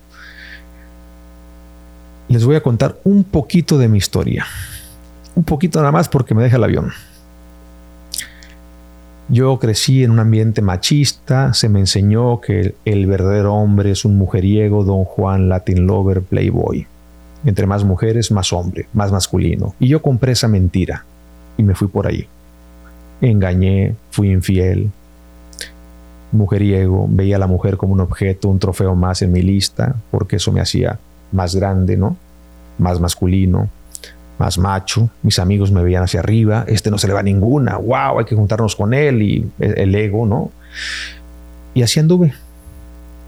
[2.30, 4.46] Les voy a contar un poquito de mi historia.
[5.36, 6.92] Un poquito nada más porque me deja el avión.
[9.30, 14.18] Yo crecí en un ambiente machista, se me enseñó que el, verdadero hombre es un
[14.18, 16.86] mujeriego, don Juan Latin Lover, Playboy.
[17.46, 19.76] Entre más mujeres, más hombre, más masculino.
[19.80, 21.06] Y yo compré esa mentira
[21.58, 22.28] y me fui por ahí.
[23.22, 24.92] Engañé, fui infiel,
[26.32, 30.38] mujeriego, veía a la mujer como un objeto, un trofeo más en mi lista, porque
[30.38, 31.00] eso me hacía
[31.32, 32.18] más grande, ¿no?
[32.78, 33.70] Más masculino,
[34.40, 35.10] más macho.
[35.24, 38.36] Mis amigos me veían hacia arriba, este no se le va ninguna, wow, hay que
[38.36, 40.52] juntarnos con él y el ego, ¿no?
[41.74, 42.34] Y así anduve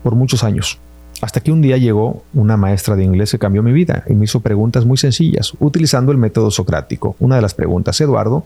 [0.04, 0.80] por muchos años.
[1.22, 4.24] Hasta que un día llegó una maestra de inglés que cambió mi vida y me
[4.24, 7.16] hizo preguntas muy sencillas, utilizando el método socrático.
[7.20, 8.46] Una de las preguntas, Eduardo,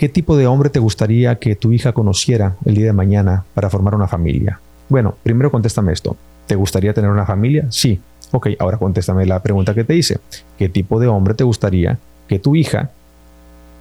[0.00, 3.68] ¿Qué tipo de hombre te gustaría que tu hija conociera el día de mañana para
[3.68, 4.58] formar una familia?
[4.88, 6.16] Bueno, primero contéstame esto.
[6.46, 7.66] ¿Te gustaría tener una familia?
[7.68, 8.00] Sí.
[8.32, 10.18] Ok, ahora contéstame la pregunta que te hice.
[10.58, 12.90] ¿Qué tipo de hombre te gustaría que tu hija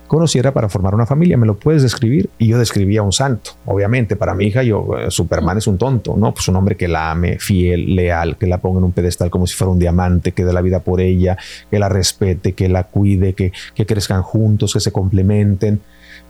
[0.10, 1.38] conociera para formar una familia.
[1.38, 2.30] ¿Me lo puedes describir?
[2.38, 3.52] Y yo describía a un santo.
[3.66, 6.34] Obviamente, para mi hija, yo, eh, Superman es un tonto, ¿no?
[6.34, 9.47] Pues un hombre que la ame, fiel, leal, que la ponga en un pedestal como
[9.47, 11.38] si fuera un diamante, que dé la vida por ella,
[11.72, 15.80] que la respete, que la cuide, que, que crezcan juntos, que se complementen.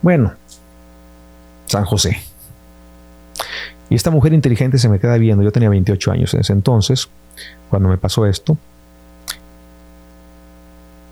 [0.02, 0.34] Bueno,
[1.66, 2.18] San José.
[3.88, 5.42] Y esta mujer inteligente se me queda viendo.
[5.42, 7.08] Yo tenía 28 años en ese entonces,
[7.68, 8.56] cuando me pasó esto.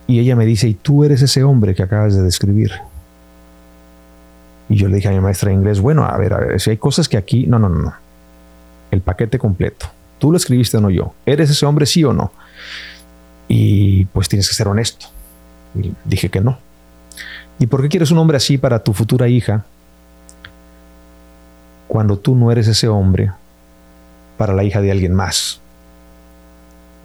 [0.07, 2.73] Y ella me dice, ¿y tú eres ese hombre que acabas de describir?
[4.69, 6.71] Y yo le dije a mi maestra de inglés, bueno, a ver, a ver, si
[6.71, 7.95] hay cosas que aquí, no, no, no, no.
[8.91, 9.87] El paquete completo.
[10.19, 11.15] Tú lo escribiste o no yo.
[11.27, 12.33] ¿Eres ese hombre sí o no?
[13.49, 15.07] Y pues tienes que ser honesto.
[15.75, 16.59] Y dije que no.
[17.59, 19.65] ¿Y por qué quieres un hombre así para tu futura hija
[21.87, 23.33] cuando tú no eres ese hombre
[24.37, 25.61] para la hija de alguien más?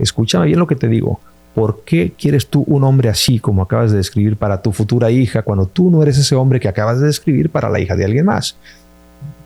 [0.04, 1.20] Escúchame bien lo que te digo.
[1.56, 5.44] ¿Por qué quieres tú un hombre así como acabas de describir para tu futura hija
[5.44, 8.26] cuando tú no eres ese hombre que acabas de describir para la hija de alguien
[8.26, 8.58] más?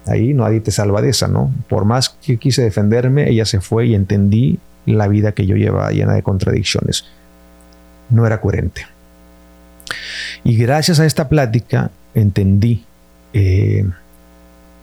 [0.05, 1.51] Ahí nadie te salva de esa, ¿no?
[1.68, 5.91] Por más que quise defenderme, ella se fue y entendí la vida que yo llevaba
[5.91, 7.05] llena de contradicciones.
[8.10, 8.88] No era coherente.
[10.45, 12.86] Y gracias a esta plática entendí
[13.34, 13.86] eh,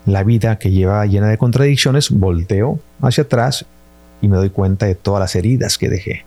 [0.05, 3.65] la vida que llevaba llena de contradicciones, volteo hacia atrás
[4.25, 6.25] y me doy cuenta de todas las heridas que dejé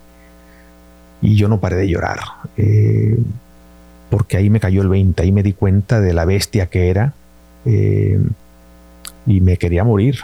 [1.20, 2.20] y yo no paré de llorar,
[2.56, 3.18] eh,
[4.08, 7.12] porque ahí me cayó el 20, ahí me di cuenta de la bestia que era
[7.64, 8.20] eh,
[9.26, 10.20] y me quería morir.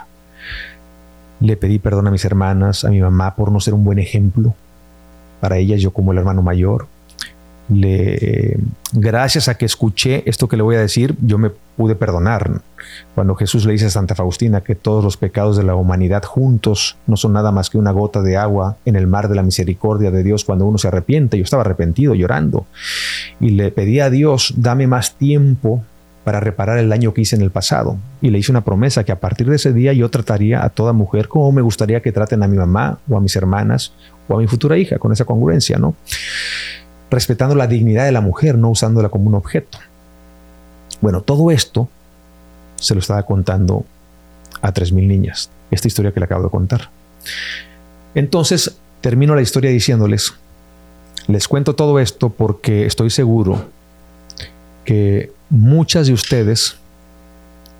[1.41, 4.55] Le pedí perdón a mis hermanas, a mi mamá por no ser un buen ejemplo
[5.41, 6.87] para ellas, yo como el hermano mayor
[7.69, 8.57] le,
[8.93, 12.61] gracias a que escuché esto que le voy a decir, yo me pude perdonar.
[13.15, 16.97] Cuando Jesús le dice a Santa Faustina que todos los pecados de la humanidad juntos
[17.07, 20.11] no son nada más que una gota de agua en el mar de la misericordia
[20.11, 22.65] de Dios cuando uno se arrepiente, yo estaba arrepentido, llorando,
[23.39, 25.83] y le pedí a Dios, dame más tiempo
[26.23, 27.97] para reparar el daño que hice en el pasado.
[28.19, 30.91] Y le hice una promesa que a partir de ese día yo trataría a toda
[30.91, 33.93] mujer como me gustaría que traten a mi mamá o a mis hermanas
[34.27, 35.95] o a mi futura hija, con esa congruencia, ¿no?
[37.09, 39.77] Respetando la dignidad de la mujer, no usándola como un objeto.
[41.01, 41.87] Bueno, todo esto
[42.75, 43.85] se lo estaba contando
[44.61, 46.89] a 3.000 niñas, esta historia que le acabo de contar.
[48.15, 50.33] Entonces, termino la historia diciéndoles,
[51.27, 53.65] les cuento todo esto porque estoy seguro
[54.83, 56.77] que muchas de ustedes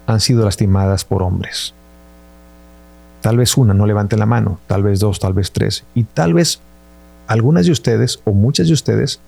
[0.07, 1.73] han sido lastimadas por hombres.
[3.21, 6.33] Tal vez una, no levanten la mano, tal vez dos, tal vez tres, y tal
[6.33, 6.59] vez
[7.27, 9.19] algunas de ustedes o muchas de ustedes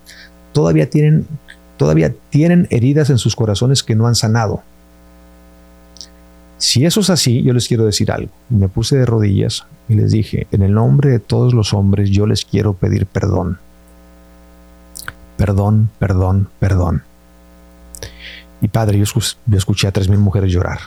[0.51, 1.27] todavía tienen,
[1.77, 4.63] todavía tienen heridas en sus corazones que no han sanado.
[6.57, 8.31] Si eso es así, yo les quiero decir algo.
[8.49, 12.25] Me puse de rodillas y les dije, en el nombre de todos los hombres, yo
[12.25, 13.59] les quiero pedir perdón.
[15.37, 17.03] Perdón, perdón, perdón.
[18.59, 19.05] Y padre, yo,
[19.55, 20.79] escuché a tres mil mujeres llorar.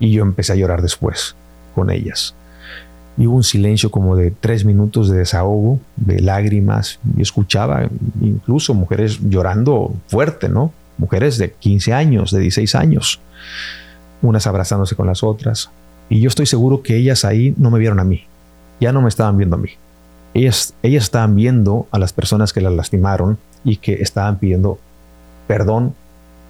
[0.00, 1.34] Y yo empecé a llorar después
[1.74, 2.34] con ellas
[3.26, 7.00] hubo un silencio como de tres minutos de desahogo, de lágrimas.
[7.16, 7.88] y escuchaba
[8.20, 10.72] incluso mujeres llorando fuerte, ¿no?
[10.98, 13.20] Mujeres de 15 años, de 16 años,
[14.22, 15.70] unas abrazándose con las otras.
[16.08, 18.24] Y yo estoy seguro que ellas ahí no me vieron a mí,
[18.80, 19.70] ya no me estaban viendo a mí.
[20.34, 24.78] Ellas, ellas estaban viendo a las personas que las lastimaron y que estaban pidiendo
[25.46, 25.94] perdón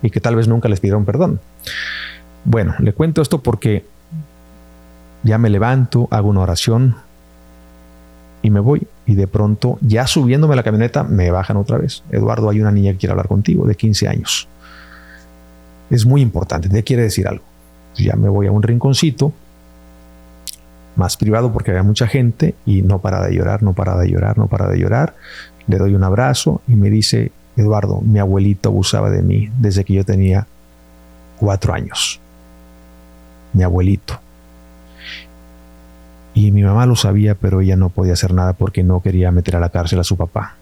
[0.03, 1.41] y que tal vez nunca les pidieron perdón.
[2.45, 3.85] Bueno, le cuento esto porque
[5.23, 6.97] ya me levanto, hago una oración
[8.43, 8.87] y me voy.
[9.07, 12.03] Y de pronto, ya subiéndome a la camioneta, me bajan otra vez.
[12.11, 14.49] Eduardo, hay una niña que quiere hablar contigo, de 15 años.
[15.91, 17.45] Es muy importante, te quiere decir algo.
[17.97, 19.33] Ya me voy a un rinconcito,
[20.97, 24.37] más privado porque había mucha gente y no para de llorar, no para de llorar,
[24.37, 25.15] no para de llorar.
[25.67, 29.95] Le doy un abrazo y me dice, Eduardo, mi abuelito abusaba de mí desde que
[29.95, 30.47] yo tenía
[31.39, 32.21] cuatro años.
[33.53, 34.21] Mi abuelito.
[36.39, 39.57] Y mi mamá lo sabía, pero ella no podía hacer nada porque no quería meter
[39.57, 40.55] a la cárcel a su papá.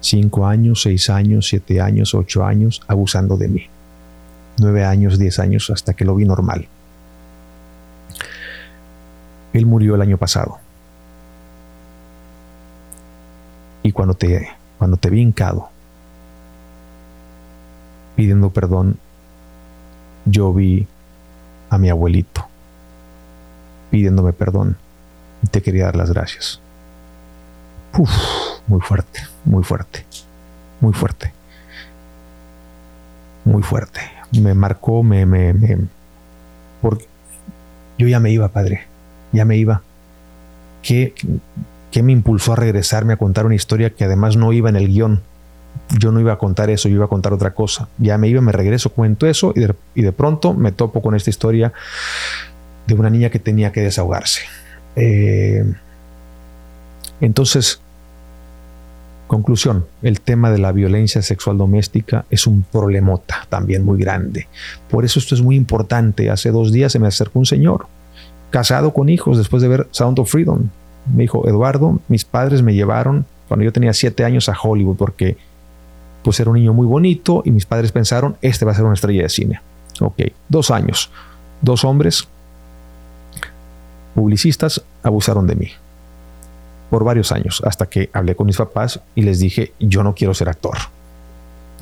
[0.00, 3.66] Cinco años, seis años, siete años, ocho años abusando de mí.
[4.58, 6.66] Nueve años, diez años hasta que lo vi normal.
[9.52, 10.58] Él murió el año pasado.
[13.84, 15.68] Y cuando te, cuando te vi hincado,
[18.16, 18.98] pidiendo perdón,
[20.24, 20.88] yo vi
[21.70, 22.48] a mi abuelito
[23.92, 24.76] pidiéndome perdón.
[25.42, 26.60] Y te quería dar las gracias.
[28.66, 30.06] muy fuerte, muy fuerte,
[30.80, 31.32] muy fuerte.
[33.44, 34.00] Muy fuerte.
[34.40, 35.78] Me marcó, me, me, me.
[36.80, 37.06] Porque
[37.98, 38.86] yo ya me iba, padre.
[39.32, 39.82] Ya me iba.
[40.82, 41.12] ¿Qué,
[41.90, 44.88] ¿Qué me impulsó a regresarme a contar una historia que además no iba en el
[44.88, 45.20] guion?
[45.98, 47.88] yo no iba a contar eso, yo iba a contar otra cosa.
[47.98, 51.72] Ya me iba, me regreso, cuento eso y de, pronto me topo con esta historia
[52.86, 54.42] de una niña que tenía que desahogarse.
[54.96, 55.64] Eh,
[57.20, 57.80] entonces,
[59.26, 64.48] conclusión, el tema de la violencia sexual doméstica es un problemota también muy grande.
[64.90, 66.30] Por eso esto es muy importante.
[66.30, 67.86] Hace dos días se me acercó un señor,
[68.50, 70.68] casado con hijos, después de ver Sound of Freedom.
[71.14, 75.36] Me dijo, Eduardo, mis padres me llevaron cuando yo tenía siete años a Hollywood porque
[76.22, 78.94] pues era un niño muy bonito y mis padres pensaron, este va a ser una
[78.94, 79.60] estrella de cine.
[80.00, 81.10] Ok, dos años,
[81.60, 82.28] dos hombres
[84.14, 85.68] publicistas abusaron de mí
[86.90, 90.34] por varios años, hasta que hablé con mis papás y les dije, yo no quiero
[90.34, 90.76] ser actor.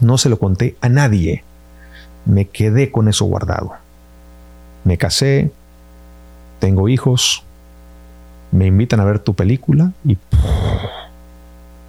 [0.00, 1.42] No se lo conté a nadie.
[2.26, 3.72] Me quedé con eso guardado.
[4.84, 5.50] Me casé,
[6.60, 7.42] tengo hijos,
[8.52, 10.16] me invitan a ver tu película y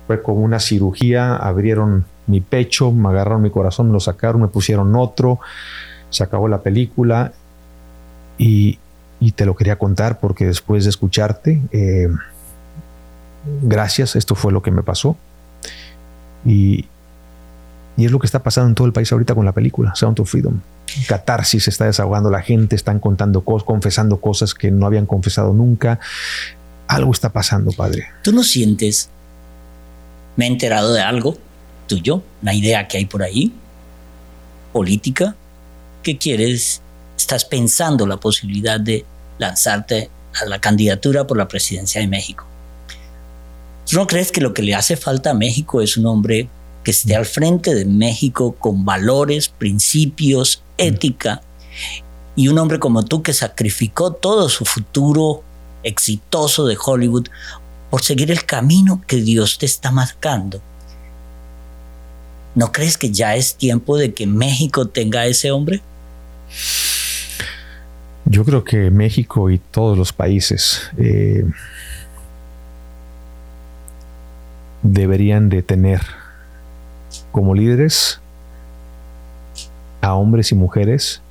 [0.08, 4.48] fue como una cirugía, abrieron mi pecho, me agarraron mi corazón, me lo sacaron, me
[4.48, 5.40] pusieron otro,
[6.10, 7.34] se acabó la película
[8.38, 8.80] y,
[9.34, 12.10] te lo quería contar porque después de escucharte, eh,
[13.62, 15.16] gracias, esto fue lo que me pasó.
[16.44, 16.86] Y,
[17.98, 20.20] y es lo que está pasando en todo el país ahorita con la película, Sound
[20.20, 20.60] of Freedom.
[21.08, 26.00] Catarsis, está desahogando la gente, están contando cosas, confesando cosas que no habían confesado nunca.
[26.88, 28.08] Algo está pasando, padre.
[28.24, 29.10] ¿Tú no sientes?
[30.36, 31.38] Me he enterado de algo
[31.88, 33.54] tuyo, una idea que hay por ahí,
[34.74, 35.36] política,
[36.04, 36.82] que quieres,
[37.18, 39.06] estás pensando la posibilidad de
[39.42, 42.46] lanzarte a la candidatura por la presidencia de México.
[43.90, 46.48] ¿Tú no crees que lo que le hace falta a México es un hombre
[46.84, 51.42] que esté al frente de México con valores, principios, ética,
[52.36, 55.44] y un hombre como tú que sacrificó todo su futuro
[55.84, 57.28] exitoso de Hollywood
[57.90, 60.62] por seguir el camino que Dios te está marcando?
[62.54, 65.82] ¿No crees que ya es tiempo de que México tenga a ese hombre?
[68.26, 71.46] Yo creo que México y todos los países eh,
[74.84, 76.02] deberían de tener
[77.32, 78.20] como líderes
[80.02, 81.22] a hombres y mujeres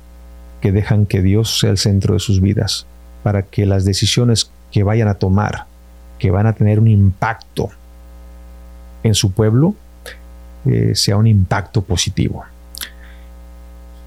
[0.61, 2.85] que dejan que Dios sea el centro de sus vidas,
[3.23, 5.65] para que las decisiones que vayan a tomar,
[6.19, 7.69] que van a tener un impacto
[9.03, 9.75] en su pueblo,
[10.65, 12.45] eh, sea un impacto positivo.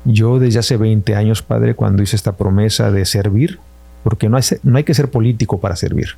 [0.04, 3.58] Yo desde hace 20 años, Padre, cuando hice esta promesa de servir,
[4.02, 6.10] porque no hay, que ser político para servir.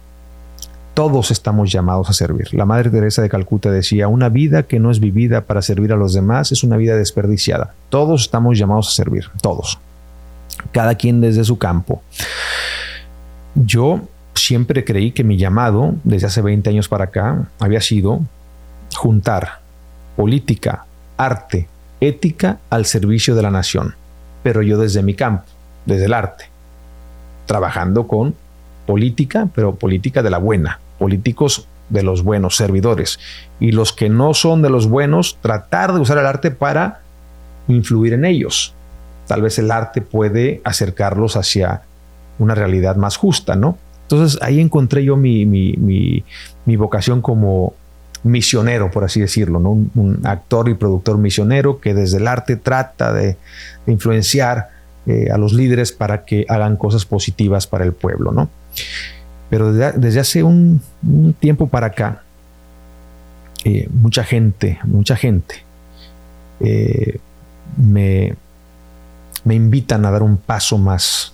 [0.95, 2.53] Todos estamos llamados a servir.
[2.53, 5.97] La Madre Teresa de Calcuta decía, una vida que no es vivida para servir a
[5.97, 7.75] los demás es una vida desperdiciada.
[7.89, 9.79] Todos estamos llamados a servir, todos.
[10.73, 12.03] Cada quien desde su campo.
[13.55, 14.01] Yo
[14.35, 18.21] siempre creí que mi llamado, desde hace 20 años para acá, había sido
[18.97, 19.61] juntar
[20.17, 21.69] política, arte,
[22.01, 23.95] ética al servicio de la nación,
[24.43, 25.45] pero yo desde mi campo,
[25.85, 26.45] desde el arte,
[27.47, 28.35] trabajando con
[28.87, 33.19] política, pero política de la buena, políticos de los buenos servidores,
[33.61, 37.01] y los que no son de los buenos, tratar de usar el arte para
[37.69, 38.75] influir en ellos.
[39.27, 41.83] Tal vez el arte puede acercarlos hacia
[42.39, 43.79] una realidad más justa, ¿no?
[44.03, 47.75] Entonces ahí encontré yo mi, mi vocación como,
[48.27, 53.37] misionero, por así decirlo, un, actor y productor misionero que desde el arte trata de,
[53.87, 54.71] influenciar
[55.07, 58.33] eh, a los líderes para que hagan cosas positivas para el pueblo.
[58.33, 58.49] ¿no?
[59.49, 60.83] Pero desde, hace un,
[61.39, 62.23] tiempo para acá,
[63.65, 65.63] eh, mucha gente, mucha gente
[66.61, 67.19] eh,
[67.77, 68.35] me,
[69.45, 71.33] me invitan a dar un paso más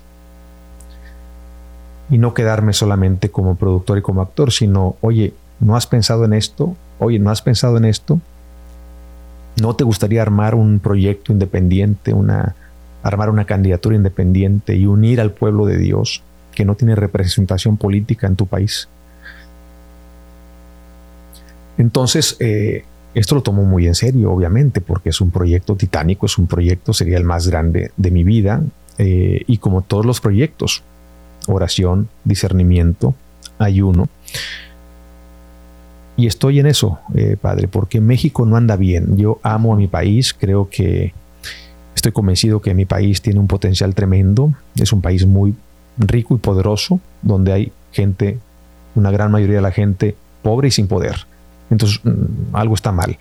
[2.10, 5.32] y no quedarme solamente como productor y como actor, sino, oye,
[5.62, 6.76] ¿No has pensado en esto?
[6.98, 8.20] Oye, ¿no has pensado en esto?
[9.60, 12.56] ¿No te gustaría armar un proyecto independiente, una,
[13.04, 18.26] armar una candidatura independiente y unir al pueblo de Dios que no tiene representación política
[18.26, 18.88] en tu país?
[21.78, 22.84] Entonces, eh,
[23.14, 26.92] esto lo tomo muy en serio, obviamente, porque es un proyecto titánico, es un proyecto,
[26.92, 28.62] sería el más grande de mi vida,
[28.98, 30.82] eh, y como todos los proyectos,
[31.46, 33.14] oración, discernimiento,
[33.58, 34.08] ayuno,
[36.22, 39.16] y estoy en eso, eh, Padre, porque México no anda bien.
[39.16, 41.12] Yo amo a mi país, creo que
[41.96, 44.54] estoy convencido que mi país tiene un potencial tremendo.
[44.76, 45.56] Es un país muy
[45.98, 48.38] rico y poderoso, donde hay gente,
[48.94, 51.26] una gran mayoría de la gente pobre y sin poder.
[51.70, 53.18] Entonces, mm, algo está mal.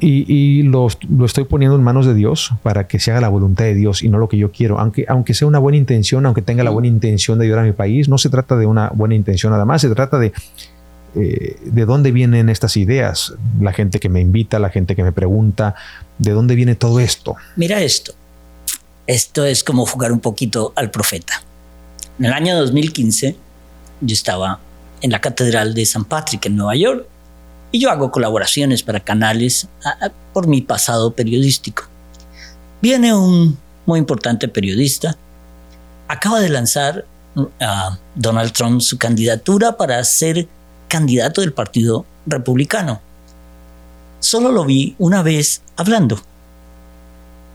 [0.00, 0.88] Y, lo,
[1.24, 4.08] estoy poniendo en manos de Dios para que se haga la voluntad de Dios y
[4.08, 4.80] no lo que yo quiero.
[4.80, 7.72] Aunque, aunque sea una buena intención, aunque tenga la buena intención de ayudar a mi
[7.72, 10.32] país, no se trata de una buena intención nada más, se trata de
[11.20, 15.12] eh, de dónde vienen estas ideas, la gente que me invita, la gente que me
[15.12, 15.74] pregunta,
[16.18, 17.36] ¿de dónde viene todo esto?
[17.56, 18.12] Mira esto,
[19.06, 21.42] esto es como jugar un poquito al profeta.
[22.18, 23.36] En el año 2015
[24.00, 24.60] yo estaba
[25.00, 27.06] en la Catedral de San Patrick en Nueva York
[27.72, 29.68] y yo hago colaboraciones para canales
[30.32, 31.84] por mi pasado periodístico.
[32.80, 35.16] Viene un muy importante periodista,
[36.06, 37.04] acaba de lanzar
[37.60, 40.48] a Donald Trump su candidatura para ser
[40.88, 43.00] candidato del Partido Republicano.
[44.20, 46.20] Solo lo vi una vez hablando.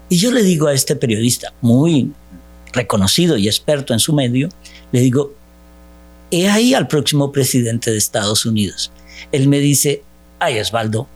[0.09, 2.11] Y yo le digo a este periodista, muy
[2.71, 4.49] reconocido y experto en su medio,
[4.91, 5.33] le digo,
[6.31, 8.91] he ahí al próximo presidente de Estados Unidos.
[9.31, 10.03] Él me dice,
[10.39, 11.07] ay Osvaldo,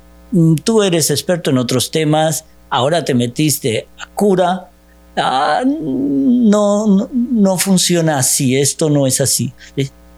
[0.64, 4.70] tú eres experto en otros temas, ahora te metiste a cura,
[5.16, 9.54] ah, no, no, funciona así, esto no es así.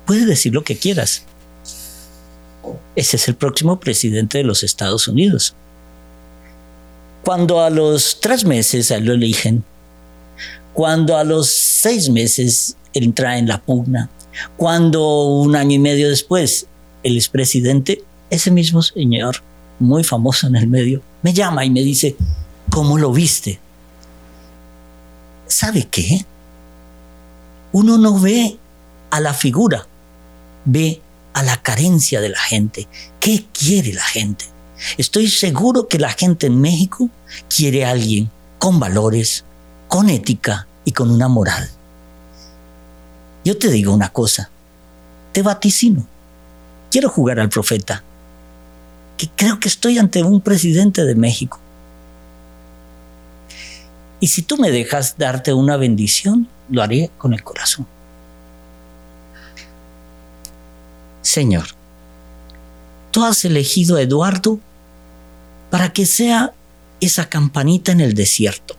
[0.05, 1.23] Puedes decir lo que quieras.
[2.99, 5.55] Ese es el próximo presidente de los Estados Unidos.
[7.23, 9.63] Cuando a los tres meses lo eligen,
[10.73, 14.09] cuando a los seis meses entra en la pugna,
[14.57, 16.67] cuando un año y medio después
[17.01, 19.37] el expresidente, ese mismo señor,
[19.79, 22.17] muy famoso en el medio, me llama y me dice,
[22.69, 23.61] ¿cómo lo viste?
[25.47, 26.25] ¿Sabe qué?
[27.71, 28.57] Uno no ve
[29.09, 29.87] a la figura,
[30.65, 31.01] ve
[31.33, 32.87] a la carencia de la gente.
[33.19, 34.45] ¿Qué quiere la gente?
[34.97, 37.09] Estoy seguro que la gente en México
[37.53, 39.43] quiere a alguien con valores,
[39.87, 41.69] con ética y con una moral.
[43.43, 44.49] Yo te digo una cosa,
[45.31, 46.05] te vaticino.
[46.91, 48.03] Quiero jugar al profeta,
[49.17, 51.59] que creo que estoy ante un presidente de México.
[54.19, 57.87] Y si tú me dejas darte una bendición, lo haré con el corazón.
[61.21, 61.67] Señor,
[63.11, 64.59] tú has elegido a Eduardo
[65.69, 66.53] para que sea
[67.01, 68.75] esa campanita en el desierto.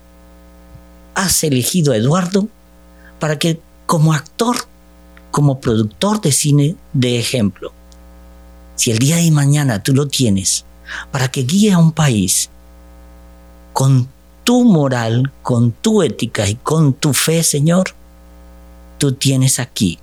[1.14, 2.48] Has elegido a Eduardo
[3.18, 4.56] para que como actor,
[5.30, 7.72] como productor de cine de ejemplo,
[8.76, 10.64] si el día de mañana tú lo tienes
[11.10, 12.48] para que guíe a un país
[13.72, 14.08] con
[14.44, 17.94] tu moral, con tu ética y con tu fe, Señor,
[18.98, 19.98] tú tienes aquí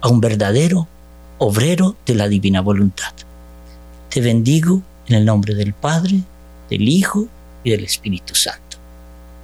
[0.00, 0.88] a un verdadero
[1.42, 3.12] obrero de la divina voluntad.
[4.10, 6.20] Te bendigo en el nombre del Padre,
[6.70, 7.26] del Hijo
[7.64, 8.78] y del Espíritu Santo.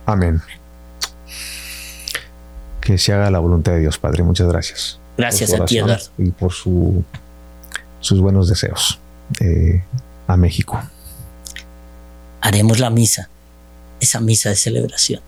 [0.07, 0.41] Amén
[2.89, 4.23] que se haga la voluntad de Dios, Padre.
[4.23, 4.99] Muchas gracias.
[5.19, 6.07] Gracias a ti, Eduardo.
[6.17, 7.05] Y por su,
[8.01, 8.99] sus buenos deseos
[9.41, 9.85] eh,
[10.27, 10.81] a México.
[12.41, 13.29] Haremos la misa,
[14.01, 15.21] esa misa de celebración.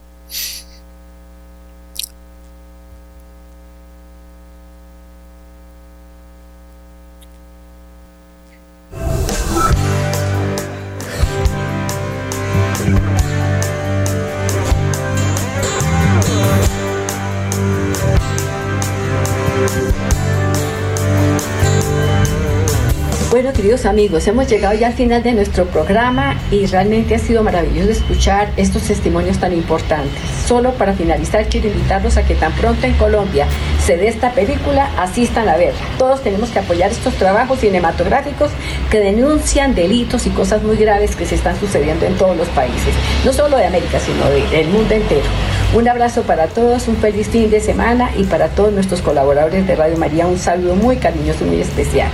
[24.01, 28.51] Amigos, hemos llegado ya al final de nuestro programa y realmente ha sido maravilloso escuchar
[28.57, 30.23] estos testimonios tan importantes.
[30.47, 33.47] Solo para finalizar quiero invitarlos a que tan pronto en Colombia
[33.85, 35.79] se dé esta película, asistan a verla.
[35.99, 38.51] Todos tenemos que apoyar estos trabajos cinematográficos
[38.91, 42.95] que denuncian delitos y cosas muy graves que se están sucediendo en todos los países,
[43.27, 45.29] no solo de América, sino del mundo entero.
[45.75, 49.77] Un abrazo para todos, un feliz fin de semana y para todos nuestros colaboradores de
[49.77, 52.09] Radio María un saludo muy cariñoso, muy especial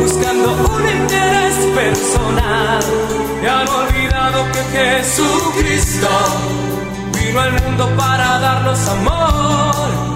[0.00, 2.82] buscando un interés personal.
[3.42, 6.08] Y han olvidado que Jesucristo
[7.12, 10.13] vino al mundo para darnos amor